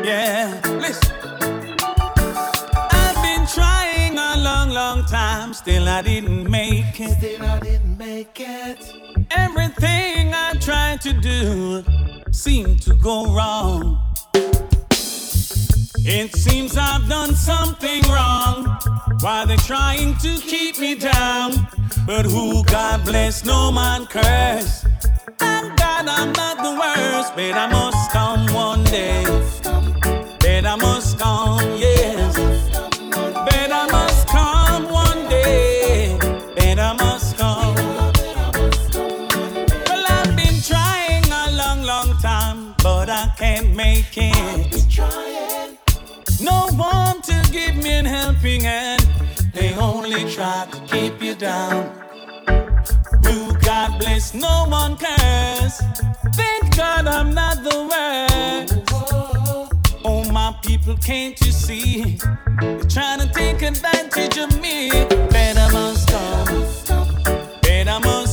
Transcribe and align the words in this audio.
yeah. 0.04 0.60
Listen, 0.78 1.16
I've 2.90 3.16
been 3.22 3.46
trying 3.46 4.18
a 4.18 4.36
long, 4.42 4.70
long 4.70 5.04
time, 5.06 5.54
still 5.54 5.88
I 5.88 6.02
didn't 6.02 6.50
make 6.50 7.00
it. 7.00 7.18
Still 7.18 7.42
I 7.42 7.60
didn't 7.60 7.98
make 7.98 8.40
it. 8.40 8.92
Everything 9.30 10.34
I 10.34 10.54
tried 10.60 11.00
to 11.02 11.12
do 11.12 11.84
seemed 12.32 12.82
to 12.82 12.94
go 12.94 13.32
wrong. 13.34 13.98
It 16.02 16.34
seems 16.34 16.76
I've 16.76 17.08
done 17.08 17.34
something 17.34 18.02
wrong. 18.08 18.78
Why 19.20 19.44
they're 19.44 19.56
trying 19.58 20.16
to 20.18 20.38
keep 20.38 20.78
me 20.78 20.94
down? 20.94 21.68
But 22.10 22.26
who 22.26 22.64
God 22.64 23.04
bless, 23.04 23.44
no 23.44 23.70
man 23.70 24.04
curse. 24.04 24.84
Thank 25.38 25.78
God 25.78 26.08
I'm 26.08 26.32
not 26.32 26.56
the 26.56 26.72
worst, 26.72 27.36
but 27.36 27.52
I 27.54 27.68
must 27.70 28.10
come 28.10 28.52
one 28.52 28.82
day. 28.82 29.22
But 30.40 30.66
I 30.66 30.74
must 30.74 31.20
come, 31.20 31.76
yes. 31.78 32.34
But 32.98 33.70
I 33.70 33.86
must 33.92 34.26
come 34.26 34.90
one 34.90 35.28
day. 35.28 36.18
But 36.56 36.80
I 36.80 36.94
must 36.94 37.36
come. 37.36 37.76
Well, 39.86 40.04
I've 40.08 40.34
been 40.34 40.60
trying 40.62 41.24
a 41.30 41.52
long, 41.52 41.82
long 41.84 42.18
time, 42.20 42.74
but 42.82 43.08
I 43.08 43.32
can't 43.38 43.72
make 43.76 44.16
it. 44.16 44.84
No 46.42 46.66
one 46.74 47.22
to 47.22 47.48
give 47.52 47.76
me 47.76 48.00
a 48.00 48.02
helping 48.02 48.62
hand. 48.62 49.19
They 49.60 49.74
only 49.74 50.24
try 50.32 50.66
to 50.72 50.80
keep 50.86 51.22
you 51.22 51.34
down. 51.34 51.84
Who 53.26 53.52
God 53.58 53.98
bless, 53.98 54.32
no 54.32 54.64
one 54.68 54.96
cares. 54.96 55.74
Thank 56.32 56.74
God 56.74 57.06
I'm 57.06 57.34
not 57.34 57.62
the 57.62 57.78
worst. 57.90 58.72
Oh, 60.02 60.24
my 60.32 60.56
people, 60.62 60.96
can't 60.96 61.38
you 61.42 61.52
see? 61.52 62.18
They're 62.58 62.84
trying 62.84 63.20
to 63.20 63.28
take 63.34 63.60
advantage 63.60 64.38
of 64.38 64.58
me. 64.62 64.88
Better 65.28 65.68
must 65.74 66.08
come. 66.08 66.64
Better 67.60 68.00
must 68.00 68.29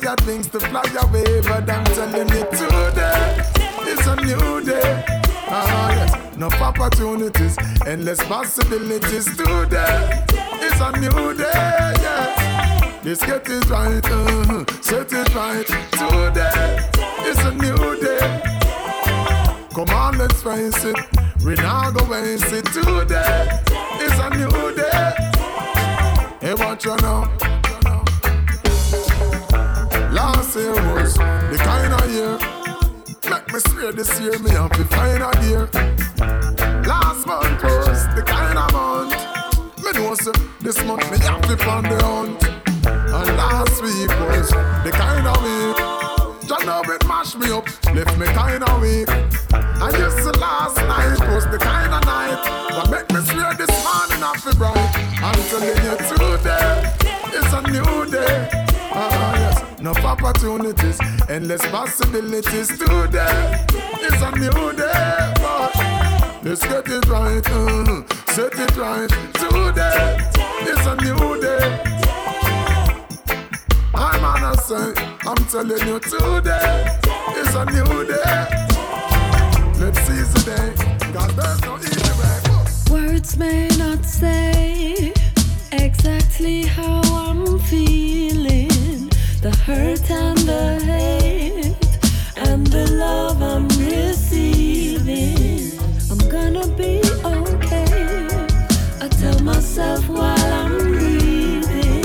that 0.00 0.20
things 0.20 0.48
to 0.48 0.60
fly 0.60 0.82
away. 1.02 1.40
But 1.42 1.70
I'm 1.70 1.84
telling 1.84 2.28
you 2.28 2.44
today, 2.50 3.36
it's 3.82 4.06
a 4.06 4.16
new 4.16 4.62
day. 4.64 5.04
Ah, 5.48 5.90
yes, 5.90 6.36
enough 6.36 6.60
opportunities, 6.60 7.56
endless 7.86 8.22
possibilities 8.24 9.26
today. 9.36 10.24
It's 10.60 10.80
a 10.80 10.92
new 10.98 11.34
day, 11.34 11.92
yes. 12.02 13.04
Let's 13.04 13.24
get 13.24 13.48
it 13.48 13.70
right, 13.70 14.04
uh, 14.04 14.64
set 14.82 15.12
it 15.12 15.34
right 15.34 15.66
today. 15.66 16.90
It's 17.28 17.44
a 17.44 17.52
new 17.54 18.00
day. 18.00 18.42
Come 19.72 19.90
on, 19.90 20.18
let's 20.18 20.42
face 20.42 20.84
it. 20.84 20.96
We 21.44 21.54
now 21.54 21.90
go 21.90 22.04
waste 22.10 22.52
it 22.52 22.64
today. 22.66 23.48
It's 24.00 24.18
a 24.18 24.30
new 24.30 24.74
day. 24.74 25.12
Hey, 26.40 26.54
what 26.54 26.84
you 26.84 26.96
know? 26.96 27.45
Year 30.56 30.72
was 30.72 31.12
the 31.14 31.58
kind 31.58 31.92
of 31.92 32.10
year. 32.10 32.38
Make 33.30 33.52
me 33.52 33.60
swear 33.60 33.92
this 33.92 34.18
year 34.18 34.38
me 34.38 34.50
have 34.52 34.72
to 34.72 34.84
find 34.86 35.22
a 35.22 35.30
dear. 35.42 35.68
Last 36.82 37.26
month 37.26 37.62
was 37.62 38.06
the 38.16 38.22
kind 38.24 38.56
of 38.56 38.72
month. 38.72 39.12
Me 39.84 39.92
know 39.92 40.14
say 40.14 40.32
this 40.60 40.82
month 40.84 41.10
me 41.10 41.18
have 41.18 41.42
to 41.42 41.56
plan 41.58 41.82
the 41.82 42.02
hunt. 42.02 42.42
And 42.86 43.36
last 43.36 43.82
week 43.82 44.08
was 44.08 44.48
the 44.82 44.92
kind 44.92 45.26
of 45.26 45.36
week. 45.44 45.96
Know 46.66 46.82
it 46.82 47.06
mash 47.06 47.36
me 47.36 47.52
up, 47.52 47.64
left 47.94 48.18
me 48.18 48.26
kind 48.26 48.64
of 48.64 48.80
weak. 48.80 49.08
And 49.08 49.94
just 49.94 50.16
the 50.24 50.36
last 50.40 50.78
night 50.78 51.20
was 51.32 51.44
the 51.46 51.58
kind 51.58 51.94
of 51.94 52.04
night 52.04 52.42
that 52.70 52.90
make 52.90 53.08
me 53.12 53.20
swear 53.24 53.54
this 53.54 53.70
morning 53.84 54.24
I 54.24 54.34
feel 54.38 54.54
bright. 54.54 54.76
I'm 55.22 55.38
telling 55.46 55.68
you 55.84 55.96
today, 56.10 56.92
it's 57.36 57.52
a 57.52 57.62
new 57.70 58.10
day. 58.10 58.55
Enough 59.86 60.04
opportunities, 60.04 60.98
endless 61.28 61.64
possibilities 61.68 62.66
today. 62.76 63.64
It's 64.02 64.20
a 64.20 64.32
new 64.32 64.72
day, 64.72 65.32
boy. 65.36 65.70
Let's 66.42 66.66
get 66.66 66.88
it 66.88 67.06
right, 67.06 67.48
uh, 67.48 68.02
set 68.32 68.54
it 68.58 68.76
right 68.76 69.08
today. 69.34 70.18
It's 70.62 70.86
a 70.86 70.96
new 70.96 71.40
day. 71.40 71.66
I'm 73.94 74.24
on 74.24 74.42
a 74.42 74.56
say, 74.56 74.92
I'm 75.24 75.36
telling 75.46 75.86
you 75.86 76.00
today, 76.00 76.98
it's 77.38 77.54
a 77.54 77.64
new 77.66 78.04
day. 78.08 78.42
Let's 79.78 80.00
seize 80.00 80.32
the 80.34 80.42
day, 80.50 80.68
there's 81.36 81.60
no 81.62 81.76
easy 81.78 82.10
way. 82.18 83.06
Words 83.06 83.36
may 83.36 83.68
not 83.78 84.04
say 84.04 85.12
exactly 85.70 86.64
how 86.64 87.02
I'm 87.02 87.60
feeling. 87.60 88.55
The 89.42 89.50
hurt 89.64 90.10
and 90.10 90.38
the 90.38 90.80
hate, 90.80 91.76
and 92.36 92.66
the 92.66 92.90
love 92.92 93.42
I'm 93.42 93.68
receiving. 93.78 95.78
I'm 96.10 96.18
gonna 96.28 96.66
be 96.74 97.00
okay. 97.24 98.26
I 99.00 99.08
tell 99.08 99.38
myself 99.40 100.08
while 100.08 100.52
I'm 100.52 100.78
breathing, 100.78 102.02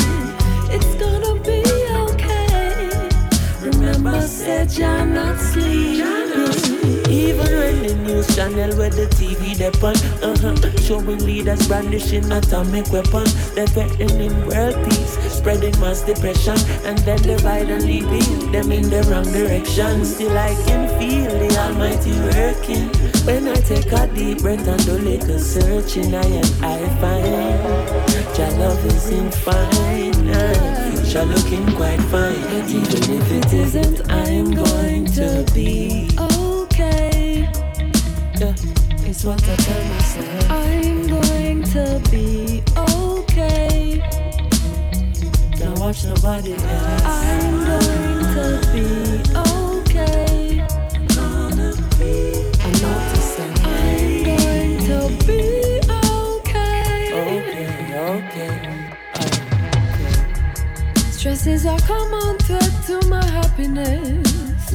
it's 0.70 0.94
gonna 0.96 1.40
be 1.42 1.64
okay. 2.12 3.10
Remember, 3.62 4.22
said 4.22 4.72
you're 4.74 5.06
not 5.06 5.40
sleeping. 5.40 6.10
Even 7.10 7.48
when 7.60 7.84
the 7.84 7.96
news 8.06 8.36
channel 8.36 8.76
where 8.78 8.90
the 8.90 9.08
TV 9.18 9.58
depend, 9.58 9.98
uh-huh, 10.24 10.56
showing 10.82 11.20
leaders 11.26 11.68
brandishing 11.68 12.32
atomic 12.32 12.90
weapons, 12.92 13.34
they're 13.54 13.68
threatening 13.68 14.34
world 14.46 14.76
peace, 14.86 15.18
spreading 15.42 15.78
mass 15.80 16.02
depression, 16.04 16.58
and 16.86 16.98
then 17.00 17.20
divide 17.24 17.70
and 17.70 17.84
leading 17.84 18.52
them 18.52 18.72
in 18.72 18.84
the 18.90 19.02
wrong 19.10 19.26
direction. 19.34 20.06
Still 20.06 20.38
I 20.38 20.54
can 20.66 20.88
feel 21.00 21.32
the 21.42 21.50
Almighty 21.58 22.14
working. 22.30 22.90
When 23.26 23.48
I 23.48 23.56
take 23.56 23.92
a 23.92 24.06
deep 24.14 24.42
breath 24.44 24.68
and 24.68 24.86
do 24.86 24.94
little 24.94 25.40
searching, 25.40 26.14
I 26.14 26.22
and 26.22 26.52
I 26.64 26.78
find 27.02 28.38
your 28.38 28.52
love 28.62 28.86
is 28.86 29.10
in 29.10 29.32
fine, 29.32 30.30
and 30.30 30.96
future 31.02 31.26
looking 31.26 31.66
quite 31.76 32.02
fine. 32.14 32.42
But 32.52 32.70
even 32.70 33.04
if 33.18 33.32
it 33.32 33.54
isn't, 33.54 34.12
I'm 34.12 34.52
going 34.52 35.06
to 35.18 35.46
be 35.56 36.10
okay. 36.20 37.50
yeah, 38.40 38.54
it's 39.10 39.24
what 39.26 39.42
I 39.50 39.56
tell 39.56 39.84
myself. 39.90 40.52
I'm 40.52 41.08
going 41.08 41.64
to 41.74 42.02
be 42.12 42.31
watch 45.92 46.06
nobody 46.06 46.54
else. 46.54 47.04
I'm 47.04 47.66
going 47.66 48.24
to 48.36 48.46
be 48.72 48.86
okay. 49.36 50.66
gonna 51.16 51.72
be. 52.00 52.14
I 52.60 52.72
know 52.80 52.96
to 53.10 53.18
say. 53.34 53.52
I'm 53.66 54.24
going 54.24 54.76
to 54.88 55.00
be 55.28 55.42
okay. 55.92 57.12
Okay, 57.12 57.70
okay. 58.08 58.56
Stresses 61.12 61.66
are 61.66 61.80
common 61.80 62.38
threat 62.38 62.74
to 62.88 62.96
my 63.08 63.26
happiness. 63.26 64.72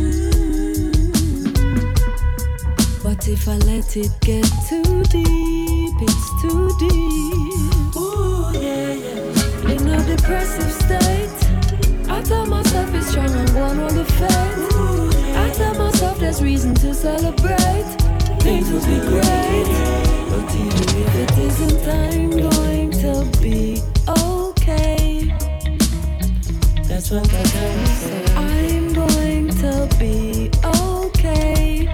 But 3.02 3.26
if 3.28 3.48
I 3.48 3.56
let 3.64 3.96
it 3.96 4.12
get 4.20 4.44
too 4.68 5.02
deep, 5.04 5.96
it's 6.02 6.42
too 6.42 6.76
deep. 6.78 7.55
Depressive 10.16 10.72
state, 10.72 12.08
I 12.08 12.22
tell 12.22 12.46
myself 12.46 12.94
it's 12.94 13.08
strong 13.08 13.30
and 13.30 13.50
one 13.54 13.78
on 13.80 13.94
the 13.94 14.04
fate. 14.04 15.36
I 15.36 15.50
tell 15.50 15.74
myself 15.74 16.18
there's 16.18 16.42
reason 16.42 16.74
to 16.76 16.94
celebrate. 16.94 17.84
Things 18.40 18.70
will 18.70 18.80
be 18.80 18.98
great. 19.10 19.68
But 20.30 20.54
even 20.54 20.88
if 21.02 21.14
it 21.22 21.38
isn't, 21.38 21.88
I'm 21.88 22.30
going 22.30 22.90
to 23.02 23.40
be 23.42 23.82
okay. 24.08 25.34
That's 26.84 27.10
what 27.10 27.24
I 27.24 27.42
gotta 27.42 27.86
say. 27.86 28.24
I'm 28.34 28.92
going 28.94 29.48
to 29.62 29.96
be 29.98 30.50
okay. 30.64 31.86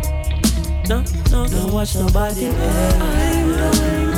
No, 0.88 1.02
no, 1.30 1.48
don't 1.48 1.72
watch 1.72 1.94
nobody. 1.96 2.46
I'm 2.48 3.48
going 3.56 4.11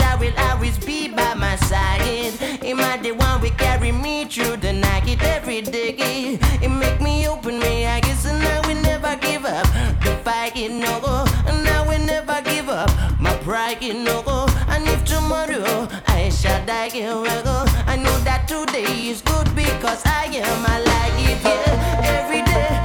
I 0.00 0.16
will 0.16 0.32
always 0.38 0.78
be 0.78 1.08
by 1.08 1.34
my 1.34 1.56
side. 1.56 2.32
Him 2.62 2.80
are 2.80 2.98
the 2.98 3.12
one 3.12 3.40
we 3.40 3.50
carry 3.50 3.92
me 3.92 4.24
through 4.24 4.56
the 4.58 4.72
night 4.72 5.08
It 5.08 5.22
every 5.22 5.62
day. 5.62 6.38
It 6.62 6.68
make 6.68 7.00
me 7.00 7.28
open 7.28 7.58
my 7.58 7.86
eyes 7.86 8.24
and 8.24 8.42
I 8.42 8.66
will 8.66 8.80
never 8.82 9.16
give 9.16 9.44
up. 9.44 9.66
The 10.02 10.20
fight 10.24 10.56
it 10.56 10.70
no 10.72 11.00
go, 11.00 11.24
and 11.46 11.68
I 11.68 11.86
will 11.86 12.04
never 12.06 12.40
give 12.42 12.68
up. 12.68 12.90
My 13.20 13.36
pride 13.38 13.82
it 13.82 13.96
no 13.96 14.22
go, 14.22 14.46
and 14.68 14.86
if 14.88 15.04
tomorrow 15.04 15.88
I 16.06 16.30
shall 16.30 16.64
die, 16.66 16.88
here 16.90 17.16
we 17.16 17.28
go. 17.42 17.64
I 17.86 17.96
know 17.96 18.18
that 18.20 18.48
today 18.48 19.08
is 19.08 19.22
good 19.22 19.54
because 19.54 20.02
I 20.06 20.24
am 20.26 20.64
alive. 20.64 21.00
Yeah, 21.44 22.18
every 22.18 22.42
day 22.42 22.81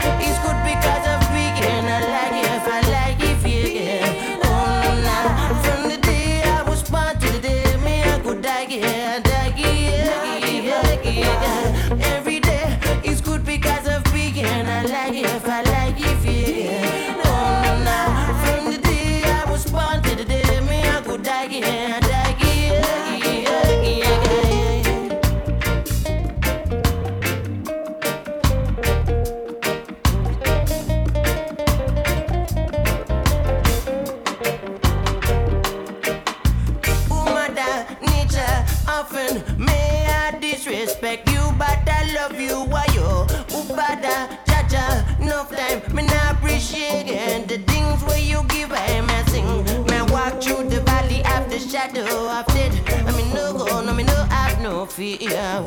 fear. 54.97 55.66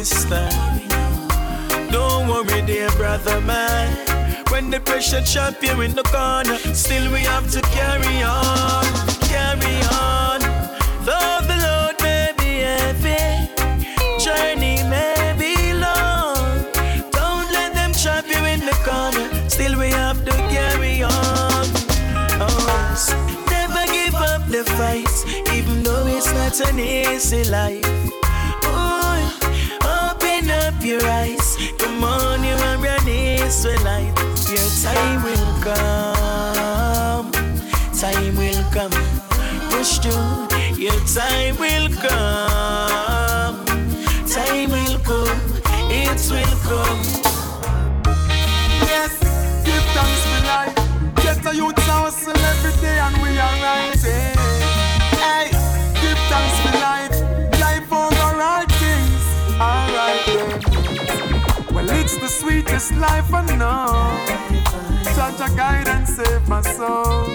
Sister. 0.00 0.48
Don't 1.90 2.26
worry, 2.26 2.62
dear 2.62 2.90
brother, 2.92 3.40
man. 3.42 3.88
When 4.50 4.70
the 4.70 4.80
pressure 4.80 5.20
chop 5.22 5.62
you 5.62 5.80
in 5.82 5.92
the 5.94 6.02
corner, 6.04 6.56
still 6.74 7.12
we 7.12 7.20
have 7.20 7.50
to 7.50 7.60
carry 7.76 8.22
on, 8.22 8.84
carry 9.28 9.76
on. 9.92 10.40
Though 11.04 11.40
the 11.50 11.56
load 11.66 11.96
may 12.00 12.32
be 12.38 12.52
heavy, 12.70 13.52
journey 14.24 14.82
may 14.88 15.34
be 15.38 15.74
long. 15.74 16.64
Don't 17.10 17.48
let 17.52 17.74
them 17.74 17.92
trap 17.92 18.24
you 18.26 18.42
in 18.54 18.60
the 18.60 18.76
corner, 18.88 19.26
still 19.48 19.78
we 19.78 19.90
have 19.90 20.24
to 20.24 20.32
carry 20.54 21.02
on. 21.02 21.66
Oh, 22.40 22.64
never 23.50 23.84
give 23.92 24.14
up 24.14 24.46
the 24.48 24.64
fight, 24.78 25.14
even 25.54 25.82
though 25.82 26.06
it's 26.06 26.32
not 26.32 26.58
an 26.68 26.78
easy 26.78 27.44
life. 27.44 28.01
Time 34.82 35.22
will 35.22 35.62
come. 35.62 37.30
Time 37.92 38.36
will 38.36 38.64
come. 38.72 38.90
Push 39.70 39.98
through. 39.98 40.48
Your 40.76 40.98
time 41.06 41.56
will 41.56 41.88
come. 42.02 43.64
Time 44.26 44.70
will 44.74 44.98
come. 45.06 45.40
It 45.88 46.20
will 46.32 46.56
come. 46.66 47.02
Yes, 48.90 49.12
give 49.64 49.86
thanks 49.94 50.22
for 50.30 50.40
life. 50.50 50.76
Get 51.22 51.46
a 51.46 51.54
youth 51.54 51.78
hustle 51.86 52.36
every 52.36 52.74
day 52.80 52.98
and 52.98 53.16
we 53.22 53.38
are 53.38 53.56
rising. 53.62 54.36
Hey, 55.22 55.46
give 56.02 56.20
thanks 56.26 56.56
for 56.62 56.74
life. 56.88 57.14
Life 57.60 57.92
over 57.92 58.42
all 58.50 58.66
things. 58.82 59.24
Alright. 59.60 60.26
Well, 61.72 61.88
it's 62.00 62.16
the 62.16 62.26
sweetest 62.26 62.96
life 62.96 63.32
I 63.32 63.42
know. 63.56 64.61
Jah 65.38 65.54
guide 65.56 65.88
and 65.88 66.08
save 66.08 66.48
my 66.48 66.60
soul. 66.60 67.28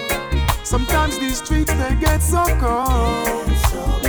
Sometimes 0.64 1.18
these 1.18 1.38
streets 1.38 1.72
they 1.74 1.96
get 1.96 2.22
so 2.22 2.44
cold. 2.60 3.48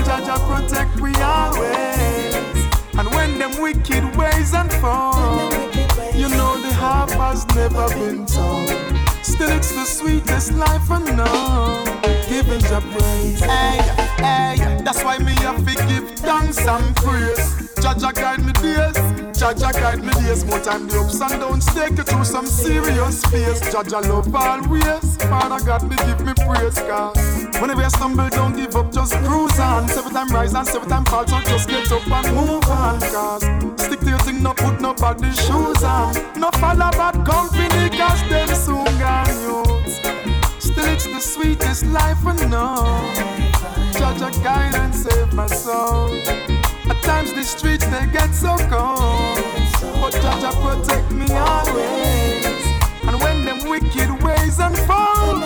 Jah 0.06 0.22
Jah 0.26 0.40
protect 0.48 1.00
we 1.00 1.14
always. 1.16 2.36
And 2.98 3.08
when 3.16 3.40
them 3.40 3.62
wicked 3.62 4.04
ways 4.18 4.54
unfold, 4.54 5.54
you 6.14 6.30
know 6.30 6.58
the 6.62 6.74
harp 6.74 7.12
has 7.12 7.46
never 7.56 7.88
been 7.90 8.26
told. 8.26 8.70
Still, 9.24 9.52
it's 9.52 9.72
the 9.72 9.86
sweetest 9.86 10.54
life 10.54 10.90
I 10.92 11.00
know. 11.16 11.84
Giving 12.28 12.60
Jah 12.62 12.82
praise. 12.92 13.40
Hey, 13.40 13.80
hey, 14.18 14.82
that's 14.84 15.04
why 15.04 15.18
me 15.20 15.34
have 15.48 15.66
to 15.66 15.76
give 15.88 16.10
thanks 16.20 16.60
and 16.68 16.96
praise. 16.98 17.70
Jah 17.82 17.96
Jah 17.98 18.12
guide 18.12 18.44
me 18.46 18.52
days. 18.54 19.19
Jah 19.40 19.54
guide 19.54 20.04
me 20.04 20.12
days 20.20 20.44
more 20.44 20.60
time 20.60 20.86
the 20.90 21.00
ups 21.00 21.22
and 21.22 21.40
downs 21.40 21.66
take 21.68 21.96
you 21.98 22.04
through 22.04 22.26
some 22.26 22.46
serious. 22.46 23.22
Jah 23.72 23.84
Jah 23.88 24.02
love 24.02 24.36
always. 24.36 25.16
Father 25.32 25.66
God, 25.66 25.90
me 25.90 25.96
give 25.96 26.20
me 26.26 26.34
praise, 26.44 26.76
cause 26.84 27.16
whenever 27.62 27.82
I 27.82 27.88
stumble, 27.88 28.28
don't 28.30 28.54
give 28.54 28.76
up, 28.76 28.92
just 28.92 29.14
cruise 29.24 29.58
on. 29.58 29.88
Seven 29.88 30.12
time 30.12 30.28
rise 30.28 30.54
and 30.54 30.68
seven 30.68 30.90
time 30.90 31.06
fall, 31.06 31.26
so 31.26 31.40
just 31.44 31.70
get 31.70 31.90
up 31.90 32.06
and 32.06 32.36
move 32.36 32.68
on, 32.68 33.00
cause 33.00 33.44
stick 33.82 34.02
to 34.02 34.10
your 34.10 34.20
thing, 34.20 34.44
no 34.44 34.54
put 34.54 34.82
nobody 34.82 35.32
shoes 35.32 35.84
on. 35.84 36.14
No 36.36 36.52
follow 36.60 36.92
bad 36.92 37.26
company, 37.26 37.90
cause 37.98 38.22
them 38.28 38.50
soon 38.50 38.84
gone 39.00 39.40
youths. 39.40 39.96
Still, 40.60 40.86
it's 40.86 41.06
the 41.06 41.20
sweetest 41.22 41.86
life 41.86 42.28
I 42.28 42.36
know. 42.48 42.84
Jah 43.94 44.32
guide 44.44 44.76
and 44.76 44.94
save 44.94 45.32
my 45.34 45.48
soul. 45.48 46.59
At 47.10 47.26
times 47.26 47.34
the 47.34 47.44
streets 47.44 47.88
they 47.88 48.06
get 48.12 48.36
so 48.36 48.56
cold, 48.70 49.40
but 50.00 50.14
Jah 50.22 50.38
Jah 50.42 50.54
protect 50.62 51.12
me 51.12 51.26
always. 51.32 52.46
And 53.02 53.20
when 53.24 53.46
them 53.46 53.68
wicked 53.68 54.22
ways 54.22 54.60
unfold, 54.60 55.42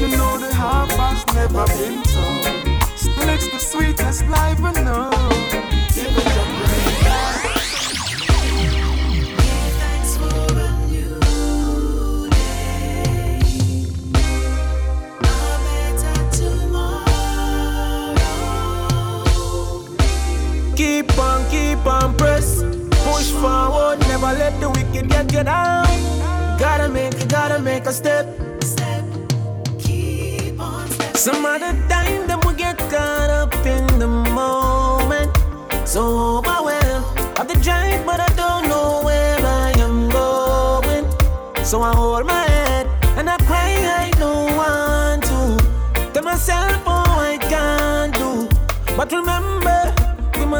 you 0.00 0.08
know 0.18 0.36
the 0.38 0.52
harp 0.52 0.90
has 0.90 1.24
never 1.32 1.64
been 1.78 2.02
told. 2.02 2.98
Still 2.98 3.28
it's 3.28 3.48
the 3.52 3.60
sweetest 3.60 4.26
life 4.26 4.58
I 4.64 4.72
know. 4.82 5.49
Keep 20.80 21.18
on, 21.18 21.44
keep 21.50 21.84
on, 21.84 22.16
press. 22.16 22.62
Push 23.04 23.32
forward, 23.32 23.98
never 24.08 24.32
let 24.32 24.58
the 24.62 24.70
wicked 24.70 25.10
get 25.10 25.30
you 25.30 25.44
down. 25.44 25.84
Gotta 26.58 26.88
make, 26.88 27.28
gotta 27.28 27.58
make 27.58 27.84
a 27.84 27.92
step. 27.92 28.24
Some 31.14 31.44
other 31.44 31.74
time, 31.86 32.26
them 32.26 32.40
we 32.46 32.54
get 32.54 32.78
caught 32.88 33.28
up 33.28 33.54
in 33.66 33.86
the 33.98 34.08
moment. 34.08 35.30
So 35.86 36.38
overwhelmed 36.38 37.04
of 37.38 37.46
the 37.46 37.60
drive, 37.62 38.06
but 38.06 38.18
I 38.18 38.28
don't 38.34 38.66
know 38.66 39.02
where 39.04 39.38
I 39.38 39.74
am 39.76 40.08
going. 40.08 41.04
So 41.62 41.82
I 41.82 41.94
hold 41.94 42.24
my 42.24 42.39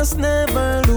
must 0.00 0.16
never 0.16 0.89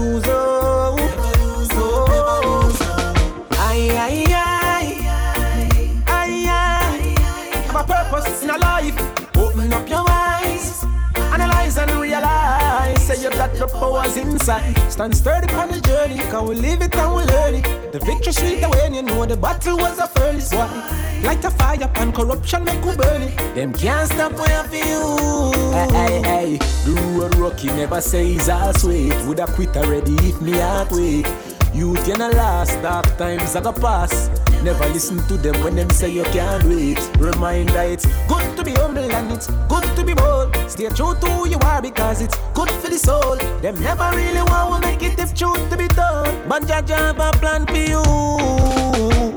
You 13.54 13.60
the 13.60 13.66
powers 13.68 14.16
inside. 14.16 14.76
Stand 14.90 15.16
sturdy 15.16 15.52
on 15.54 15.70
the 15.70 15.80
journey. 15.80 16.16
Can 16.16 16.48
we 16.48 16.56
live 16.56 16.82
it 16.82 16.94
and 16.96 17.14
we 17.14 17.22
learn 17.22 17.54
it? 17.54 17.92
The 17.92 18.00
victory 18.00 18.32
sweet 18.32 18.68
when 18.68 18.94
you 18.94 19.02
know 19.02 19.24
the 19.26 19.36
battle 19.36 19.76
was 19.76 19.96
a 19.98 20.08
furnace. 20.08 20.52
Why? 20.52 21.20
Light 21.22 21.44
a 21.44 21.50
fire 21.50 21.90
and 21.94 22.12
corruption 22.12 22.64
make 22.64 22.84
we 22.84 22.96
burn 22.96 23.22
it. 23.22 23.36
Them 23.54 23.72
can't 23.72 24.10
stop 24.10 24.32
where 24.32 24.60
I 24.60 24.66
feel. 24.66 25.52
Hey, 25.72 25.88
hey, 25.92 26.22
hey. 26.22 26.58
The 26.84 27.00
road 27.16 27.36
rocky 27.36 27.68
never 27.68 28.00
says 28.00 28.48
I'll 28.48 28.74
sweet. 28.74 29.14
Would 29.26 29.38
I 29.38 29.46
quit 29.46 29.76
already 29.76 30.14
if 30.16 30.40
me 30.40 30.52
heart 30.58 30.90
wait? 30.90 31.26
You 31.74 31.94
no 32.16 32.28
last, 32.30 32.80
dark 32.82 33.04
times 33.18 33.56
I 33.56 33.60
go 33.60 33.72
pass. 33.72 34.30
Never 34.62 34.86
listen 34.90 35.18
to 35.26 35.36
them 35.36 35.60
when 35.64 35.74
them 35.74 35.90
say 35.90 36.08
you 36.08 36.22
can't 36.24 36.62
wait. 36.64 36.98
Reminder 37.18 37.82
it's 37.82 38.06
good 38.28 38.56
to 38.56 38.62
be 38.62 38.72
humble 38.74 39.10
and 39.10 39.32
it's 39.32 39.48
good 39.68 39.82
to 39.96 40.04
be 40.04 40.14
bold. 40.14 40.54
Stay 40.70 40.88
true 40.90 41.14
to 41.16 41.26
who 41.26 41.48
you 41.48 41.58
are 41.64 41.82
because 41.82 42.22
it's 42.22 42.36
good 42.54 42.70
for 42.70 42.88
the 42.88 42.98
soul. 42.98 43.36
Them 43.60 43.80
never 43.82 44.08
really 44.14 44.42
want 44.42 44.84
to 44.84 44.88
make 44.88 45.02
it 45.02 45.18
if 45.18 45.34
truth 45.34 45.68
to 45.70 45.76
be 45.76 45.88
told. 45.88 46.28
But 46.48 46.66
Jah 46.68 46.84
have 46.86 47.18
a 47.18 47.32
plan 47.38 47.66
for 47.66 47.74
you. 47.76 48.02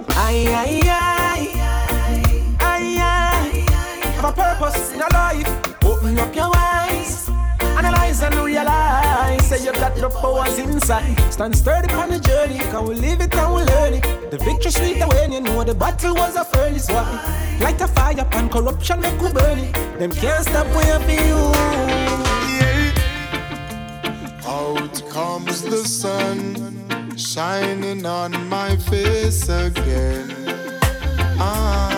Aye, 0.10 0.46
aye, 0.62 0.82
aye. 0.86 1.48
Aye, 2.60 2.98
aye. 3.02 4.12
Have 4.16 4.26
a 4.26 4.32
purpose 4.32 4.92
in 4.92 5.00
your 5.00 5.10
life. 5.10 5.84
Open 5.84 6.20
up 6.20 6.36
your 6.36 6.52
eyes. 6.56 6.97
Analyze 8.08 8.24
and 8.24 8.36
realize. 8.46 9.48
Say 9.48 9.66
you 9.66 9.74
got 9.74 9.96
the 9.96 10.10
powers 10.10 10.58
inside. 10.60 11.20
Stand 11.32 11.58
sturdy 11.58 11.94
on 11.94 12.10
the 12.10 12.20
journey. 12.20 12.60
Can 12.60 12.88
we 12.88 12.96
live 12.96 13.22
it 13.22 13.36
and 13.36 13.54
we 13.54 13.62
learn 13.64 13.94
it? 13.96 14.32
The 14.32 14.38
victory 14.38 14.72
sweet 14.72 15.06
when 15.08 15.32
you 15.34 15.42
know 15.42 15.64
the 15.64 15.76
battle 15.76 16.16
was 16.16 16.36
a 16.36 16.46
furnace. 16.46 16.90
Why? 16.90 17.58
Light 17.60 17.82
a 17.82 17.88
fire 17.88 18.28
and 18.32 18.50
corruption 18.52 19.02
make 19.02 19.20
we 19.22 19.32
burn 19.32 19.60
it. 19.60 19.74
Them 20.00 20.12
can't 20.12 20.44
stop 20.46 20.68
where 20.68 21.00
for 21.02 21.12
you. 21.12 21.52
Out 24.48 25.04
comes 25.10 25.62
the 25.64 25.84
sun, 25.84 27.18
shining 27.18 28.06
on 28.06 28.48
my 28.48 28.78
face 28.78 29.50
again. 29.50 30.34
Ah, 31.40 31.97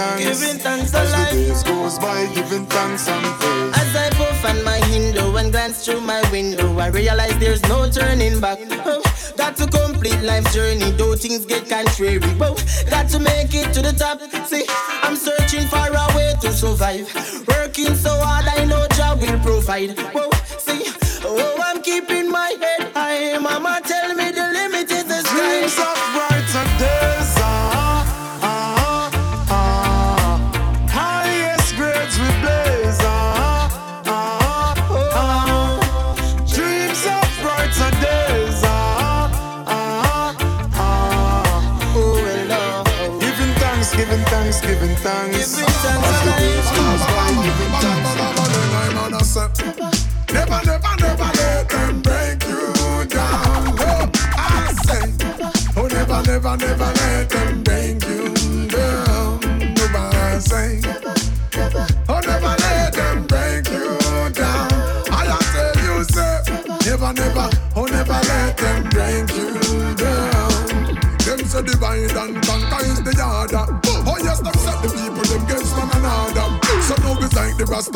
thanks, 0.00 0.40
giving 0.40 0.58
thanks. 0.58 0.60
Giving 0.60 0.60
thanks 0.60 0.90
to 0.92 0.98
As 0.98 1.10
the 1.10 1.18
life. 1.18 1.30
days 1.32 1.62
goes 1.62 1.98
by, 1.98 2.26
giving 2.34 2.66
thanks 2.66 3.08
and 3.08 3.24
praise. 3.40 3.76
As 3.76 3.96
I 3.96 4.10
puff 4.16 4.44
on 4.44 4.64
my 4.64 4.80
window 4.90 5.36
and 5.36 5.52
glance 5.52 5.84
through 5.84 6.00
my 6.00 6.22
window, 6.30 6.78
I 6.78 6.88
realize 6.88 7.36
there's 7.38 7.62
no 7.68 7.88
turning 7.90 8.40
back. 8.40 8.58
Oh, 8.86 9.02
got 9.36 9.56
to 9.56 9.66
complete 9.66 10.20
life's 10.22 10.54
journey, 10.54 10.90
though 10.92 11.14
things 11.16 11.44
get 11.46 11.68
contrary. 11.68 12.18
Whoa, 12.40 12.54
got 12.88 13.08
to 13.10 13.18
make 13.18 13.52
it 13.54 13.72
to 13.74 13.82
the 13.82 13.92
top. 13.92 14.20
See, 14.46 14.64
I'm 15.02 15.16
searching 15.16 15.66
for 15.68 15.86
a 16.04 16.06
way 16.16 16.34
to 16.40 16.52
survive. 16.52 17.06
Working 17.48 17.94
so 17.94 18.10
hard, 18.20 18.46
I 18.48 18.64
know 18.64 18.86
job 18.96 19.20
will 19.20 19.38
provide. 19.40 19.98
Whoa, 20.14 20.30
see, 20.58 20.82
oh, 21.24 21.62
I'm 21.66 21.82
keeping 21.82 22.30
my 22.30 22.54
head 22.60 22.92
high. 22.94 23.38
Mama 23.38 23.80
tell 23.84 23.99
never, 56.22 56.56
never, 56.56 56.56
never 56.56 56.92
let 56.92 57.30
them 57.30 57.62
break 57.62 58.04
you 58.06 58.66
down. 58.68 59.40
Oh, 59.42 60.10
I 60.12 60.38
say, 60.38 60.80
oh, 62.08 62.20
never 62.20 62.54
let 62.60 62.92
them 62.92 63.26
break 63.26 63.68
you 63.68 63.98
down. 64.30 64.68
I 65.10 65.38
tell 65.52 65.76
you, 65.84 66.04
say, 66.04 66.42
never, 66.86 67.12
never, 67.12 67.50
oh, 67.76 67.84
never 67.86 68.12
let 68.12 68.56
them 68.56 68.82
break 68.90 69.30
you 69.36 69.94
down. 69.94 71.16
Them 71.24 71.44
say 71.46 71.62
divide 71.62 72.16
and 72.16 72.42
conquer 72.44 72.84
is 72.86 72.99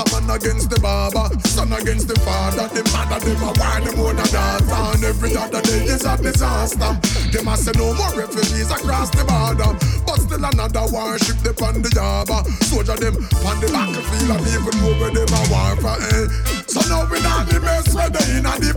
Rasta 0.05 0.21
man 0.21 0.37
against 0.37 0.71
the 0.71 0.81
barber, 0.81 1.29
son 1.49 1.73
against 1.73 2.09
the 2.09 2.19
father, 2.21 2.69
the 2.69 2.83
mother 2.93 3.21
them 3.25 3.43
a 3.43 3.53
war 3.57 3.81
them 3.81 4.01
own 4.01 4.19
a 4.19 4.27
daughter, 4.29 4.97
and 4.97 5.05
every 5.05 5.37
other 5.37 5.61
day 5.63 5.85
is 5.85 6.05
a 6.05 6.17
disaster. 6.17 6.93
Them 7.33 7.49
a 7.49 7.57
say 7.57 7.73
no 7.77 7.95
more 7.95 8.13
refugees 8.17 8.71
across 8.71 9.11
the 9.11 9.25
border, 9.25 9.73
but 10.07 10.21
still 10.21 10.45
another 10.45 10.85
warship 10.93 11.37
they 11.41 11.55
on 11.65 11.83
the 11.83 11.91
harbor. 11.97 12.43
Soldier 12.65 12.97
them 12.97 13.17
on 13.45 13.61
the 13.61 13.69
battlefield 13.73 14.31
and 14.37 14.47
even 14.49 14.77
over 14.85 15.11
them 15.11 15.31
a 15.31 15.43
war 15.51 15.77
for 15.81 15.97
eh. 15.97 16.27
So 16.67 16.81
now 16.89 17.09
we 17.09 17.21
not 17.23 17.49
the 17.49 17.61
mess 17.61 17.95
where 17.95 18.11
they 18.11 18.39
in 18.39 18.47
a 18.47 18.55
the. 18.61 18.75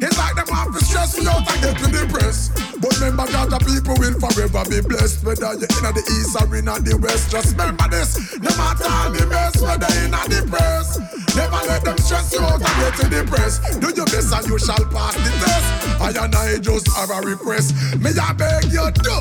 It's 0.00 0.18
like 0.18 0.36
them 0.36 0.48
have 0.48 0.72
to 0.72 0.84
stress 0.84 1.18
me 1.18 1.26
out 1.26 1.44
and 1.52 1.60
get 1.62 1.76
to 1.78 1.86
the 1.90 2.06
press. 2.08 2.50
But 2.80 2.92
remember 3.00 3.26
that 3.32 3.48
the 3.48 3.58
people 3.64 3.96
will 3.96 4.16
forever 4.20 4.62
be 4.68 4.84
blessed 4.84 5.24
Whether 5.24 5.56
you're 5.56 5.72
in 5.80 5.84
the 5.96 6.04
east 6.20 6.36
or 6.36 6.44
in 6.52 6.68
the 6.68 6.94
west. 7.00 7.30
Just 7.30 7.56
remember 7.56 7.88
this 7.88 8.36
No 8.36 8.52
matter 8.56 9.16
the 9.16 9.24
best 9.28 9.62
Whether 9.64 9.88
in 10.04 10.12
the 10.12 10.40
press 10.44 11.00
Never 11.36 11.60
let 11.68 11.84
them 11.84 11.96
stress 11.98 12.32
you 12.32 12.40
out 12.40 12.60
and 12.60 12.76
get 12.80 12.92
to 13.00 13.06
the 13.08 13.24
press 13.24 13.60
Do 13.80 13.88
your 13.96 14.06
best 14.06 14.32
and 14.32 14.46
you 14.46 14.58
shall 14.58 14.84
pass 14.92 15.16
the 15.16 15.32
test. 15.40 15.68
I 16.00 16.12
and 16.24 16.34
I 16.34 16.58
just 16.58 16.88
have 16.92 17.10
a 17.10 17.20
request. 17.24 17.74
Me 18.00 18.10
I 18.12 18.32
beg 18.32 18.72
you 18.72 18.84
to 18.84 19.16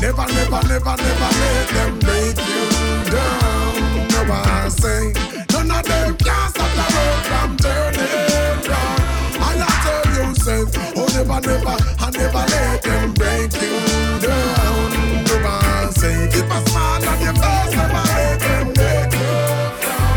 Never, 0.00 0.26
never, 0.30 0.62
never, 0.70 0.94
never 0.94 1.30
let 1.42 1.68
them 1.74 1.98
break 1.98 2.38
you 2.38 2.66
down. 3.10 4.08
Never 4.14 4.38
I 4.38 4.68
say 4.68 5.12
None 5.50 5.70
of 5.70 5.82
them 5.86 6.16
can 6.16 6.48
stop 6.50 6.70
the 6.70 6.86
road 6.94 7.22
from 7.26 7.56
turning 7.58 8.70
round 8.70 9.02
I 9.42 9.70
tell 9.82 10.26
you, 10.26 10.34
say 10.34 11.01
never, 11.24 11.40
never, 11.46 11.76
I 11.98 12.10
never 12.10 12.44
let 12.50 12.82
them 12.82 13.14
break 13.14 13.52
you 13.54 13.78
down 14.20 14.90
Never 15.24 15.92
say 15.92 16.28
Keep 16.32 16.50
a 16.50 16.68
smile 16.68 17.08
on 17.08 17.20
your 17.20 17.34
face 17.34 17.74
Never 17.76 18.04
let 18.12 18.40
them 18.40 18.66
break 18.72 19.12
you 19.14 19.34
down. 19.82 20.16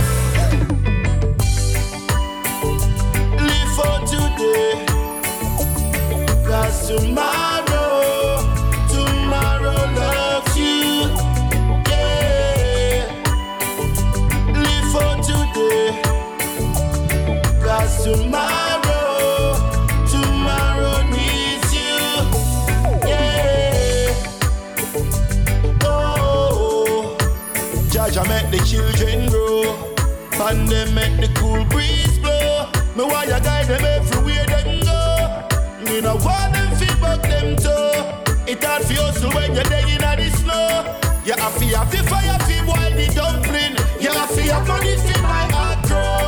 Live 3.46 3.72
for 3.76 3.96
today. 4.10 4.86
Cause 6.46 6.78
tomorrow, 6.88 8.42
tomorrow 8.90 9.80
loves 9.96 10.56
children 28.76 29.30
grow. 29.30 29.96
And 30.46 30.68
them 30.68 30.94
make 30.94 31.18
the 31.22 31.30
cool 31.40 31.64
breeze 31.66 32.18
blow. 32.20 32.70
Me 32.96 33.04
you 33.32 33.40
guide 33.48 33.68
them 33.68 33.86
everywhere 33.86 34.46
them 34.46 34.80
go. 34.84 35.02
Me 35.86 36.02
no 36.02 36.16
want 36.26 36.54
them 36.54 36.70
feet 36.78 36.98
back 37.00 37.22
them 37.24 37.56
toe. 37.56 38.24
It 38.46 38.64
hard 38.64 38.90
you 38.90 39.08
so 39.20 39.30
when 39.36 39.56
you're 39.56 39.64
dead 39.72 39.88
in 39.88 40.02
the 40.02 40.30
snow. 40.38 40.68
You 41.26 41.34
have 41.42 41.58
to 41.58 41.66
have 41.78 41.90
the 41.92 42.02
fire 42.10 42.40
fi 42.48 42.58
boil 42.68 42.92
the 43.00 43.08
dumpling. 43.16 43.76
You 44.04 44.12
have 44.12 44.34
to 44.36 44.42
have 44.54 44.68
money 44.68 44.96
fi 44.98 45.16
my 45.22 45.46
heart 45.56 45.82
grow. 45.88 46.20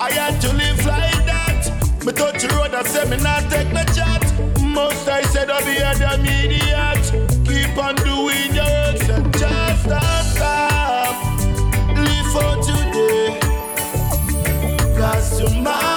I 0.00 0.10
had 0.12 0.40
to 0.42 0.52
live 0.54 0.84
like 0.86 1.24
that. 1.26 1.62
Me 2.06 2.12
touch 2.12 2.42
the 2.42 2.48
road 2.54 2.74
and 2.74 2.86
say 2.86 3.04
me 3.10 3.16
not 3.22 3.50
take 3.50 3.72
no 3.72 3.82
chat. 3.96 4.22
Most 4.62 5.08
I 5.08 5.22
said 5.22 5.50
I'll 5.50 5.64
be 5.66 5.76
an 5.90 6.00
immediate. 6.14 7.06
Keep 7.44 7.76
on 7.76 7.96
doing 8.06 8.54
your 8.54 8.70
works 8.78 9.08
and 9.08 9.32
just 9.36 9.82
stop. 10.36 10.67
Cause 15.38 15.54
tomorrow, 15.54 15.87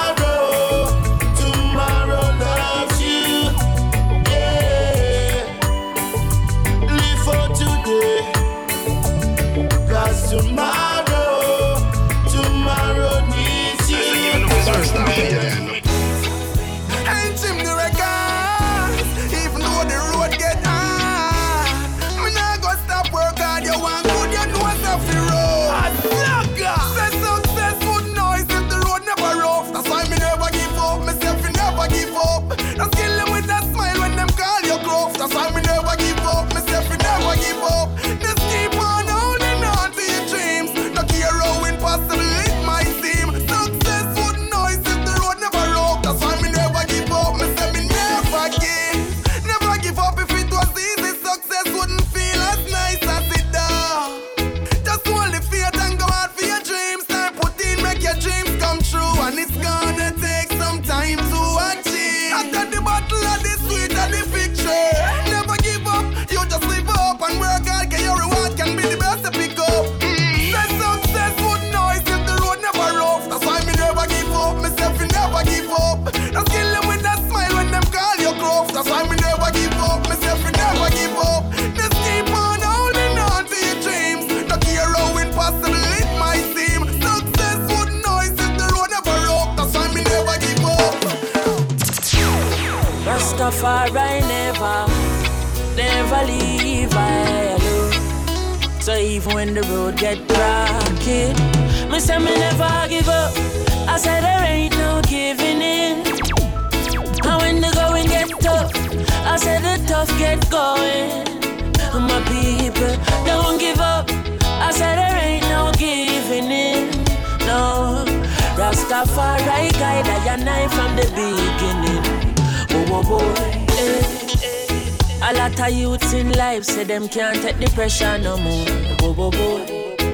them 126.91 127.07
can't 127.07 127.41
take 127.41 127.57
the 127.57 127.69
pressure 127.73 128.17
no 128.17 128.35
more. 128.37 128.65